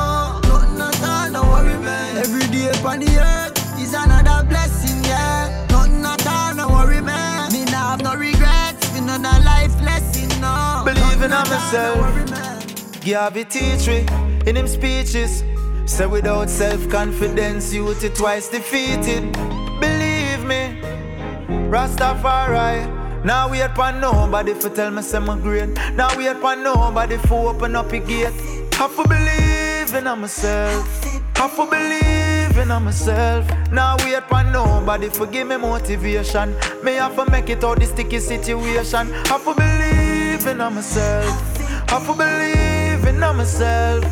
Nothing 0.49 0.81
at 0.81 1.05
all, 1.05 1.31
no 1.31 1.43
worry, 1.53 1.79
man. 1.79 2.17
Every 2.19 2.47
day 2.49 2.69
upon 2.71 3.01
the 3.01 3.19
earth 3.19 3.57
is 3.79 3.93
another 3.95 4.47
blessing, 4.49 5.03
yeah. 5.05 5.67
Nothing 5.71 6.05
at 6.05 6.27
all, 6.27 6.55
no 6.55 6.69
worry, 6.69 7.01
man. 7.01 7.53
Me 7.53 7.65
nah 7.65 7.91
have 7.91 8.03
no 8.03 8.15
regrets, 8.15 8.93
me 8.95 9.01
no 9.01 9.17
no 9.17 9.31
life 9.45 9.75
lesson, 9.83 10.29
no. 10.41 10.83
Believe 10.85 11.23
in 11.23 11.31
Nothing 11.31 11.53
at 11.53 11.75
all, 11.75 11.97
no 11.97 12.01
worry, 12.03 12.25
myself. 12.25 12.31
man. 12.31 12.63
Garvey 13.05 13.45
teach 13.45 13.87
me 13.89 14.07
in 14.47 14.57
him 14.57 14.67
speeches. 14.69 15.43
Say 15.87 16.07
without 16.07 16.51
self-confidence, 16.51 17.73
youth 17.73 18.03
it 18.03 18.15
twice 18.17 18.49
defeated. 18.49 19.33
Believe 19.81 20.43
me, 20.45 20.81
Rastafari. 21.71 22.96
Now 23.27 23.51
wait 23.51 23.75
for 23.75 23.91
nobody 23.91 24.55
for 24.55 24.69
tell 24.71 24.93
me 24.93 25.03
say 25.03 25.19
my 25.19 25.37
great. 25.37 25.71
Now 25.95 26.17
wait 26.17 26.37
for 26.37 26.55
nobody 26.55 27.17
for 27.17 27.51
open 27.51 27.75
up 27.75 27.91
your 27.91 28.07
gate. 28.07 28.33
Have 28.75 28.95
to 28.95 29.03
believe 29.09 29.93
in 29.93 30.05
myself. 30.21 31.03
Have 31.37 31.57
to 31.57 31.67
believe 31.67 32.57
in 32.57 32.69
myself. 32.69 33.45
Now 33.73 33.97
wait 33.99 34.23
for 34.29 34.45
nobody 34.45 35.09
for 35.09 35.27
give 35.27 35.49
me 35.49 35.57
motivation. 35.57 36.55
Me 36.85 36.93
have 36.93 37.17
to 37.17 37.29
make 37.29 37.51
it 37.51 37.65
out 37.65 37.81
the 37.81 37.87
sticky 37.87 38.21
situation. 38.21 39.13
Have 39.25 39.43
to 39.43 39.55
believe 39.55 40.47
in 40.47 40.59
myself. 40.59 41.59
Have 41.91 42.07
to 42.07 42.13
believe 42.13 43.05
in 43.07 43.19
myself. 43.19 44.05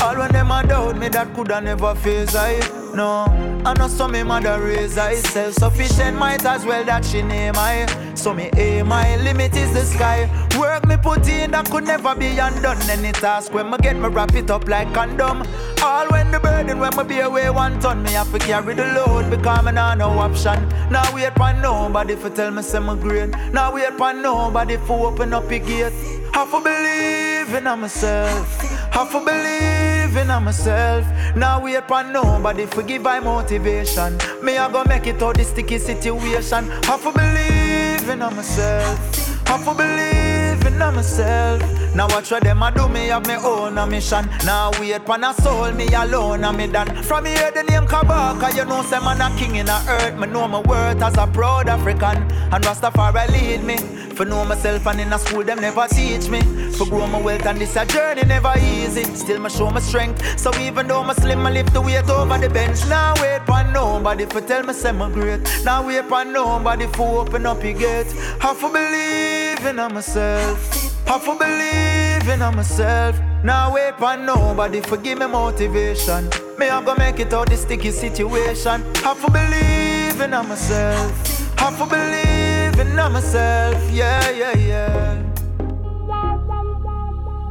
All 0.00 0.16
when 0.16 0.32
them 0.32 0.50
a 0.50 0.66
doubt 0.66 0.96
me 0.96 1.08
that 1.08 1.34
coulda 1.34 1.60
never 1.60 1.94
face 1.96 2.34
I 2.34 2.58
No, 2.94 3.26
I 3.64 3.74
know 3.74 3.86
so 3.86 4.08
me 4.08 4.24
mother 4.24 4.60
raise 4.60 4.98
I 4.98 5.14
Self-sufficient 5.14 6.18
might 6.18 6.44
as 6.44 6.66
well 6.66 6.84
that 6.84 7.04
she 7.04 7.22
name 7.22 7.54
I. 7.56 7.86
So 8.14 8.34
me 8.34 8.50
aim 8.56 8.88
my 8.88 9.16
limit 9.18 9.54
is 9.54 9.72
the 9.72 9.84
sky. 9.84 10.28
Work 10.58 10.88
me 10.88 10.96
put 10.96 11.28
in 11.28 11.52
that 11.52 11.70
could 11.70 11.84
never 11.84 12.14
be 12.16 12.38
undone. 12.38 12.82
Any 12.90 13.12
task 13.12 13.54
when 13.54 13.70
me 13.70 13.76
get 13.78 13.96
me 13.96 14.08
wrap 14.08 14.34
it 14.34 14.50
up 14.50 14.66
like 14.66 14.92
condom. 14.92 15.46
All 15.80 16.08
when 16.08 16.32
the 16.32 16.40
burden 16.40 16.80
when 16.80 16.96
me 16.96 17.04
be 17.04 17.20
away 17.20 17.50
one 17.50 17.78
ton 17.78 18.02
Me 18.02 18.12
have 18.12 18.32
to 18.32 18.38
carry 18.40 18.74
the 18.74 18.84
load 18.94 19.30
because 19.30 19.64
me 19.64 19.70
nah 19.70 19.94
no 19.94 20.10
option. 20.10 20.68
Now 20.90 21.14
wait 21.14 21.32
for 21.36 21.52
nobody 21.52 22.16
for 22.16 22.30
tell 22.30 22.50
me 22.50 22.62
say 22.62 22.80
me 22.80 22.96
great 22.96 23.30
Now 23.52 23.72
wait 23.74 23.96
for 23.96 24.12
nobody 24.12 24.76
for 24.76 25.06
open 25.06 25.32
up 25.32 25.48
your 25.48 25.60
gate. 25.60 25.92
Have 26.34 26.50
to 26.50 26.60
believe 26.60 27.54
in 27.54 27.64
myself. 27.64 28.60
Have 28.92 29.12
to 29.12 29.24
believe 29.24 29.81
in 30.16 30.28
myself. 30.28 31.06
Now 31.36 31.62
wait 31.62 31.86
for 31.88 32.02
nobody 32.02 32.66
for 32.66 32.82
give 32.82 33.06
I 33.06 33.20
motivation. 33.20 34.18
Me 34.42 34.56
I 34.56 34.70
go 34.70 34.84
make 34.84 35.06
it 35.06 35.22
out 35.22 35.36
the 35.36 35.44
sticky 35.44 35.78
situation. 35.78 36.68
Have 36.84 37.02
to 37.02 37.12
believe 37.12 38.08
in 38.08 38.18
myself. 38.18 39.46
Have 39.46 39.64
to 39.64 39.74
believe 39.74 40.66
in 40.66 40.78
myself. 40.78 41.62
Now 41.94 42.08
watch 42.08 42.30
what 42.30 42.42
them 42.42 42.62
a 42.62 42.72
do 42.72 42.88
me 42.88 43.08
have 43.08 43.26
me 43.26 43.34
own 43.36 43.76
a 43.76 43.86
mission. 43.86 44.26
Now 44.44 44.70
wait 44.80 45.04
for 45.04 45.16
a 45.22 45.34
soul 45.34 45.72
me 45.72 45.86
alone 45.88 46.44
and 46.44 46.56
me 46.56 46.66
done. 46.66 47.02
From 47.02 47.26
here 47.26 47.50
the 47.50 47.62
name 47.64 47.86
Kabaka, 47.86 48.56
you 48.56 48.64
know 48.64 48.82
say 48.82 48.98
man 49.00 49.20
a 49.20 49.36
king 49.38 49.56
in 49.56 49.66
the 49.66 49.84
earth. 49.88 50.18
Me 50.18 50.26
know 50.26 50.48
my 50.48 50.60
worth 50.60 51.02
as 51.02 51.16
a 51.18 51.26
proud 51.26 51.68
African. 51.68 52.16
And 52.52 52.64
Rastafari 52.64 53.28
lead 53.28 53.64
me. 53.64 53.76
For 54.22 54.28
know 54.28 54.44
myself 54.44 54.86
and 54.86 55.00
in 55.00 55.12
a 55.12 55.18
school 55.18 55.42
them 55.42 55.60
never 55.60 55.84
teach 55.88 56.28
me. 56.28 56.40
For 56.78 56.86
grow 56.86 57.08
my 57.08 57.20
wealth 57.20 57.44
and 57.44 57.58
this 57.58 57.74
a 57.74 57.84
journey 57.84 58.22
never 58.22 58.54
easy. 58.56 59.02
Still 59.16 59.40
me 59.40 59.50
show 59.50 59.68
my 59.68 59.80
strength. 59.80 60.38
So 60.38 60.54
even 60.60 60.86
though 60.86 61.02
my 61.02 61.12
slim, 61.12 61.44
I 61.44 61.50
lift 61.50 61.72
the 61.72 61.80
weight 61.80 62.08
over 62.08 62.38
the 62.38 62.48
bench. 62.48 62.86
Now 62.88 63.14
wait 63.20 63.44
for 63.44 63.64
nobody 63.72 64.26
for 64.26 64.40
tell 64.40 64.62
me 64.62 64.74
say 64.74 64.92
me 64.92 65.10
great. 65.12 65.40
Now 65.64 65.84
wait 65.84 66.04
for 66.04 66.24
nobody 66.24 66.86
for 66.86 67.22
open 67.22 67.46
up 67.46 67.64
your 67.64 67.72
gate. 67.72 68.12
Have 68.38 68.60
to 68.60 68.68
believe 68.68 69.66
in 69.66 69.74
myself. 69.92 71.04
Have 71.08 71.24
to 71.24 71.34
believe 71.36 72.28
in 72.28 72.38
myself. 72.54 73.18
Now 73.42 73.74
wait 73.74 73.98
for 73.98 74.16
nobody 74.16 74.82
for 74.82 74.98
give 74.98 75.18
me 75.18 75.26
motivation. 75.26 76.30
Me 76.60 76.68
I 76.68 76.80
go 76.84 76.94
make 76.94 77.18
it 77.18 77.32
out 77.32 77.50
the 77.50 77.56
sticky 77.56 77.90
situation. 77.90 78.84
Have 79.02 79.20
to 79.20 79.32
believe 79.32 80.20
in 80.20 80.30
myself. 80.30 81.58
Have 81.58 81.76
to 81.76 81.86
believe 81.86 82.31
in 82.78 82.94
myself. 82.96 83.90
Yeah, 83.90 84.30
yeah, 84.30 84.56
yeah. 84.56 85.22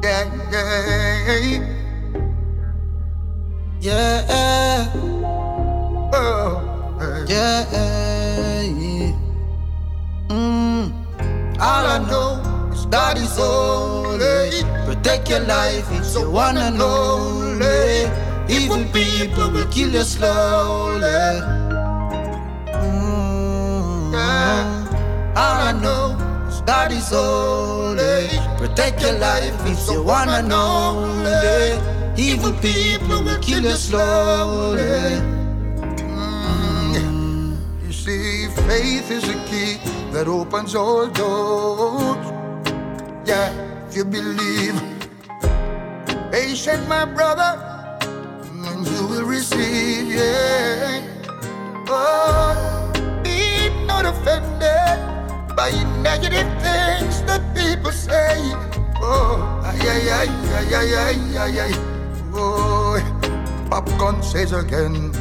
Yeah, 0.04 1.42
yeah. 1.42 1.68
Yeah, 3.82 4.94
Oh, 6.14 7.26
yeah, 7.28 7.66
yeah. 7.72 9.14
Mm. 10.30 10.92
All 11.60 11.86
I 11.86 11.98
know 12.10 12.70
is 12.74 12.86
God 12.88 13.18
is 13.18 13.36
holy. 13.38 14.64
Protect 14.86 15.30
your 15.30 15.42
life, 15.42 15.86
it's 15.92 16.14
your 16.16 16.30
one 16.30 16.58
and 16.58 16.82
only. 16.82 18.10
Evil 18.50 18.84
people 18.94 19.52
will 19.52 19.66
kill 19.68 19.90
you 19.90 20.04
slowly. 20.04 21.42
Mm. 22.70 24.14
All 25.34 25.62
I 25.62 25.72
know 25.72 26.18
is 26.50 26.60
God 26.62 26.92
is 26.92 27.08
holy. 27.08 28.28
Protect 28.58 29.02
your 29.02 29.18
life, 29.18 29.56
your 29.90 30.04
one 30.04 30.28
and 30.28 30.52
only. 30.52 31.80
Evil 32.18 32.52
people 32.60 33.24
will 33.24 33.40
kill 33.40 33.64
you 33.64 33.72
slowly. 33.72 35.22
Mm. 36.04 37.56
You 37.86 37.94
see, 37.94 38.48
faith 38.68 39.10
is 39.10 39.24
a 39.30 39.40
key 39.46 39.80
that 40.12 40.28
opens 40.28 40.76
all 40.76 41.08
doors. 41.08 42.18
Yeah, 43.26 43.54
if 43.88 43.96
you 43.96 44.04
believe. 44.04 44.76
Patient, 46.30 46.90
my 46.90 47.06
brother, 47.06 47.56
and 48.02 48.86
you 48.86 49.08
will 49.08 49.24
receive. 49.24 50.08
Yeah. 50.12 51.08
Oh, 51.88 52.92
be 53.24 53.70
not 53.86 54.06
offended 54.06 55.21
by 55.56 55.72
negative 56.02 56.48
things 56.62 57.22
that 57.24 57.42
people 57.56 57.92
say. 57.92 58.38
Oh, 59.02 59.62
ay, 59.66 59.80
ay, 59.82 60.10
ay, 60.20 60.30
ay, 60.58 60.76
ay, 60.76 60.96
ay, 60.96 61.18
ay, 61.38 61.60
ay. 61.66 61.74
Oh, 62.34 62.98
popcorn 63.70 64.22
says 64.24 64.54
again. 64.54 65.12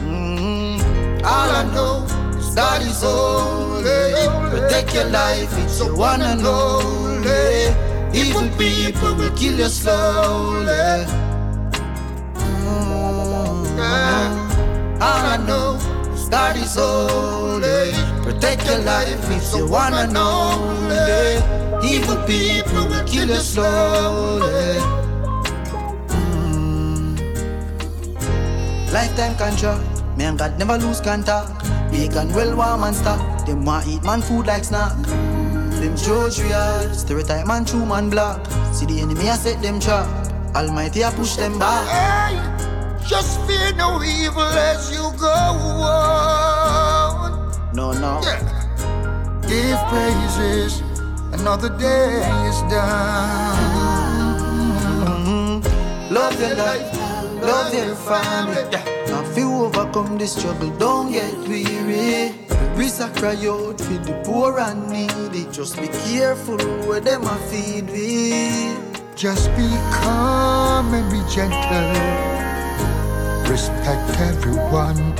All 1.24 1.50
I 1.50 1.64
know 1.74 2.04
is 2.38 2.54
God 2.54 2.82
is 2.82 3.02
holy. 3.02 4.28
Protect 4.50 4.94
your 4.94 5.08
life, 5.10 5.52
it's 5.58 5.78
your 5.80 5.94
one 5.96 6.22
and 6.22 6.46
only. 6.46 7.74
Evil 8.12 8.48
people 8.58 9.14
will 9.14 9.30
kill 9.36 9.58
you 9.58 9.68
slowly. 9.68 11.06
Mm. 12.34 13.78
All 15.00 15.24
I 15.24 15.36
know 15.46 15.78
is 16.12 16.28
God 16.28 16.56
is 16.56 16.74
holy. 16.74 18.09
Protect 18.22 18.66
your 18.66 18.78
life, 18.80 19.30
it's 19.30 19.56
your 19.56 19.68
one 19.68 19.94
and 19.94 20.16
only. 20.16 21.40
Evil 21.82 22.16
people 22.26 22.86
will 22.88 23.04
kill 23.04 23.28
you 23.28 23.36
slowly. 23.40 24.76
Mm. 26.08 27.16
Lifetime 28.92 29.34
contract. 29.36 29.84
Me 30.16 30.24
and 30.24 30.38
God 30.38 30.58
never 30.58 30.76
lose 30.76 31.00
contact. 31.00 31.64
Bacon 31.90 32.32
well 32.34 32.54
warm 32.56 32.84
and 32.84 32.94
stock. 32.94 33.46
Them 33.46 33.64
want 33.64 33.88
eat 33.88 34.02
man 34.04 34.20
food 34.20 34.46
like 34.46 34.64
snack. 34.64 34.92
Them 35.80 35.96
George 35.96 36.38
real, 36.40 36.92
stereotype 36.92 37.46
man 37.46 37.64
true 37.64 37.86
man 37.86 38.10
black. 38.10 38.44
See 38.74 38.84
the 38.84 39.00
enemy 39.00 39.30
I 39.30 39.36
set 39.36 39.62
them 39.62 39.80
trap. 39.80 40.06
Almighty 40.54 41.02
I 41.02 41.10
push 41.10 41.36
them 41.36 41.58
back. 41.58 41.88
Hey, 41.88 42.36
just 43.08 43.40
fear 43.46 43.72
no 43.74 44.02
evil 44.02 44.42
as 44.42 44.90
you 44.92 45.10
go 45.18 45.26
on. 45.26 46.79
No, 47.72 47.92
no. 47.92 48.20
Yeah. 48.22 48.40
Give 49.46 49.78
praises, 49.88 50.82
another 51.32 51.68
day 51.78 52.18
is 52.48 52.60
done. 52.70 53.60
Love 56.10 56.40
your 56.40 56.56
life, 56.56 56.92
love 57.40 57.72
your 57.72 57.94
family. 57.94 58.64
Now 59.06 59.22
if 59.22 59.38
you 59.38 59.52
overcome 59.52 60.18
this 60.18 60.32
struggle, 60.34 60.70
don't 60.78 61.12
get 61.12 61.32
weary. 61.46 62.34
Brisa 62.74 63.08
cry 63.16 63.36
out 63.46 63.80
for 63.80 63.98
the 64.02 64.20
poor 64.24 64.58
and 64.58 64.88
needy. 64.88 65.46
Just 65.52 65.76
be 65.76 65.88
careful 66.10 66.58
where 66.88 67.00
them 67.00 67.22
a 67.22 67.36
feed 67.50 67.88
we. 67.90 68.74
Just 69.14 69.48
be 69.56 69.68
calm 70.02 70.92
and 70.92 71.08
be 71.10 71.22
gentle. 71.32 71.90
Respect 73.48 74.18
everyone. 74.20 75.14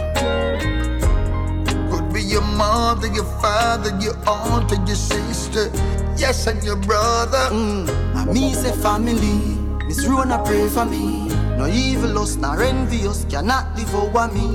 Your 2.30 2.42
mother, 2.42 3.08
your 3.08 3.24
father, 3.42 3.90
your 4.00 4.14
aunt, 4.24 4.70
and 4.70 4.86
your 4.86 4.96
sister. 4.96 5.68
Yes, 6.16 6.46
and 6.46 6.62
your 6.62 6.76
brother. 6.76 7.50
Mm. 7.50 8.32
Me 8.32 8.54
say 8.54 8.70
family. 8.70 9.58
Miss 9.88 10.06
Rona 10.06 10.40
pray 10.44 10.68
for 10.68 10.84
me. 10.84 11.26
No 11.58 11.66
evil 11.66 12.20
us, 12.20 12.36
nor 12.36 12.62
envious 12.62 13.26
cannot 13.28 13.74
devour 13.74 14.28
me. 14.32 14.46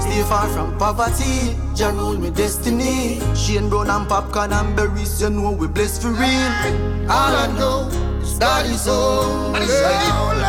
Stay 0.00 0.22
far 0.30 0.46
from 0.54 0.78
poverty, 0.78 1.56
Jah 1.74 1.90
rule 1.90 2.16
me 2.16 2.30
destiny. 2.30 3.18
Shane 3.34 3.68
Brown 3.68 3.90
and 3.90 4.08
popcorn 4.08 4.52
and 4.52 4.76
berries, 4.76 5.20
you 5.20 5.30
know 5.30 5.50
we 5.50 5.66
blessed 5.66 6.02
for 6.02 6.12
real. 6.12 6.54
All 7.10 7.34
I 7.34 7.52
know 7.58 7.88
is 8.22 8.38
that 8.38 8.64
is 8.66 8.86
all. 8.86 9.52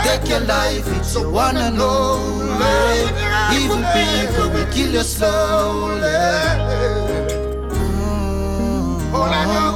Take 0.06 0.30
your 0.30 0.42
life, 0.42 0.86
it's 0.98 1.16
you 1.16 1.32
one 1.32 1.58
and 1.58 1.78
know. 1.80 2.22
Evil 3.52 3.82
people 3.98 4.50
will 4.54 4.72
kill 4.72 4.94
you 4.94 5.02
slowly. 5.02 6.75
All 9.26 9.34
I 9.34 9.46
know, 9.46 9.74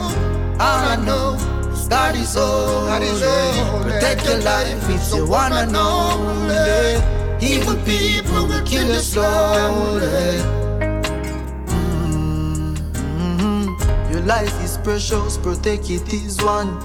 all 0.59 0.83
I 0.93 0.95
know. 1.05 1.37
God 1.89 2.15
is 2.15 2.35
all. 2.37 2.85
God 2.85 3.01
is 3.01 3.23
all. 3.23 3.81
Protect 3.83 4.23
your 4.25 4.37
life 4.41 4.89
if 4.89 5.11
you 5.15 5.25
wanna 5.27 5.65
know. 5.65 6.19
Evil 7.41 7.75
people 7.77 8.45
will 8.45 8.61
kill 8.63 8.87
you 8.87 8.99
slowly. 8.99 10.37
Mm-hmm. 13.17 14.11
Your 14.11 14.21
life 14.21 14.53
is 14.63 14.77
precious, 14.77 15.37
protect 15.37 15.89
it 15.89 16.13
is 16.13 16.37
one. 16.43 16.79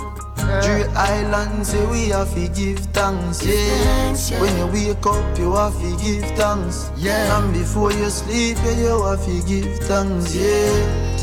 Three 0.62 0.85
islands, 0.95 1.69
say 1.71 1.85
we 1.87 2.09
have 2.09 2.33
to 2.35 2.49
give 2.49 2.79
thanks, 2.97 3.45
yeah. 3.45 4.41
When 4.41 4.57
you 4.57 4.67
wake 4.73 5.05
up, 5.05 5.39
you 5.39 5.53
have 5.55 5.75
to 5.81 5.97
give 6.03 6.25
thanks, 6.39 6.91
yeah. 6.97 7.39
And 7.39 7.53
before 7.53 7.93
you 7.93 8.09
sleep, 8.09 8.57
yeah, 8.65 8.79
you 8.79 9.03
have 9.05 9.25
to 9.25 9.43
give 9.47 9.79
thanks, 9.81 10.35
yeah. 10.35 11.15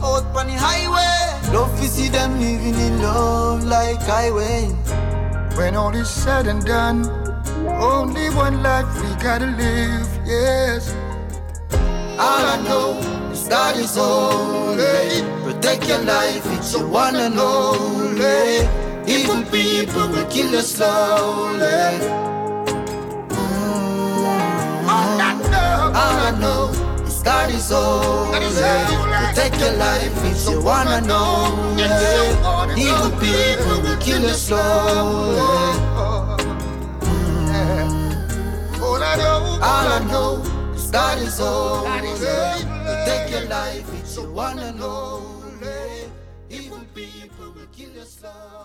Jah 0.00 0.18
guide 0.22 0.34
way 0.34 0.36
out 0.36 0.36
on 0.36 0.46
the 0.46 0.52
highway. 0.52 1.52
Love 1.52 1.80
to 1.80 1.88
see 1.88 2.08
them 2.08 2.40
living 2.40 2.74
in 2.74 3.02
love 3.02 3.64
like 3.64 4.00
highway. 4.02 4.66
When 5.56 5.74
all 5.74 5.94
is 5.94 6.08
said 6.08 6.46
and 6.46 6.64
done, 6.64 7.06
only 7.66 8.30
one 8.30 8.62
life 8.62 8.86
we 9.02 9.08
gotta 9.22 9.46
live, 9.46 10.08
yes. 10.24 10.94
All 12.18 12.44
I 12.46 12.60
know 12.64 12.98
is 13.32 13.48
God 13.48 13.76
is 13.76 13.96
holy. 13.96 15.22
Protect 15.44 15.88
your 15.88 15.98
life, 16.04 16.46
it's 16.58 16.72
your 16.72 16.86
one 16.86 17.16
and 17.16 17.38
only. 17.38 18.68
Evil 19.06 19.42
people 19.50 20.08
will 20.08 20.26
kill 20.26 20.52
you 20.52 20.60
slowly. 20.60 21.98
Mm. 23.30 24.88
All 24.88 26.18
I 26.26 26.38
know 26.40 26.87
is 27.28 27.34
God 27.34 27.50
is 27.52 27.70
holy. 27.70 28.88
Protect 29.28 29.60
your 29.60 29.72
life 29.72 30.24
if 30.24 30.48
you 30.48 30.60
wanna 30.62 31.00
know. 31.02 31.76
Evil 32.76 33.10
people 33.20 33.82
will 33.82 33.96
kill 33.98 34.22
you 34.22 34.34
slowly. 34.34 35.40
Mm. 37.40 38.80
All 38.80 39.02
I 39.02 39.16
know, 39.16 39.58
all 39.62 39.88
I 39.92 40.00
know 40.10 40.42
is 40.74 40.90
God 40.90 41.18
is 41.18 41.38
holy. 41.38 41.90
Protect 42.18 43.30
your 43.30 43.44
life 43.48 43.86
if 44.00 44.16
you 44.16 44.30
wanna 44.32 44.72
know. 44.72 45.22
Evil 46.50 46.84
people 46.94 47.52
will 47.54 47.66
kill 47.72 47.90
you 47.90 48.04
slowly. 48.04 48.57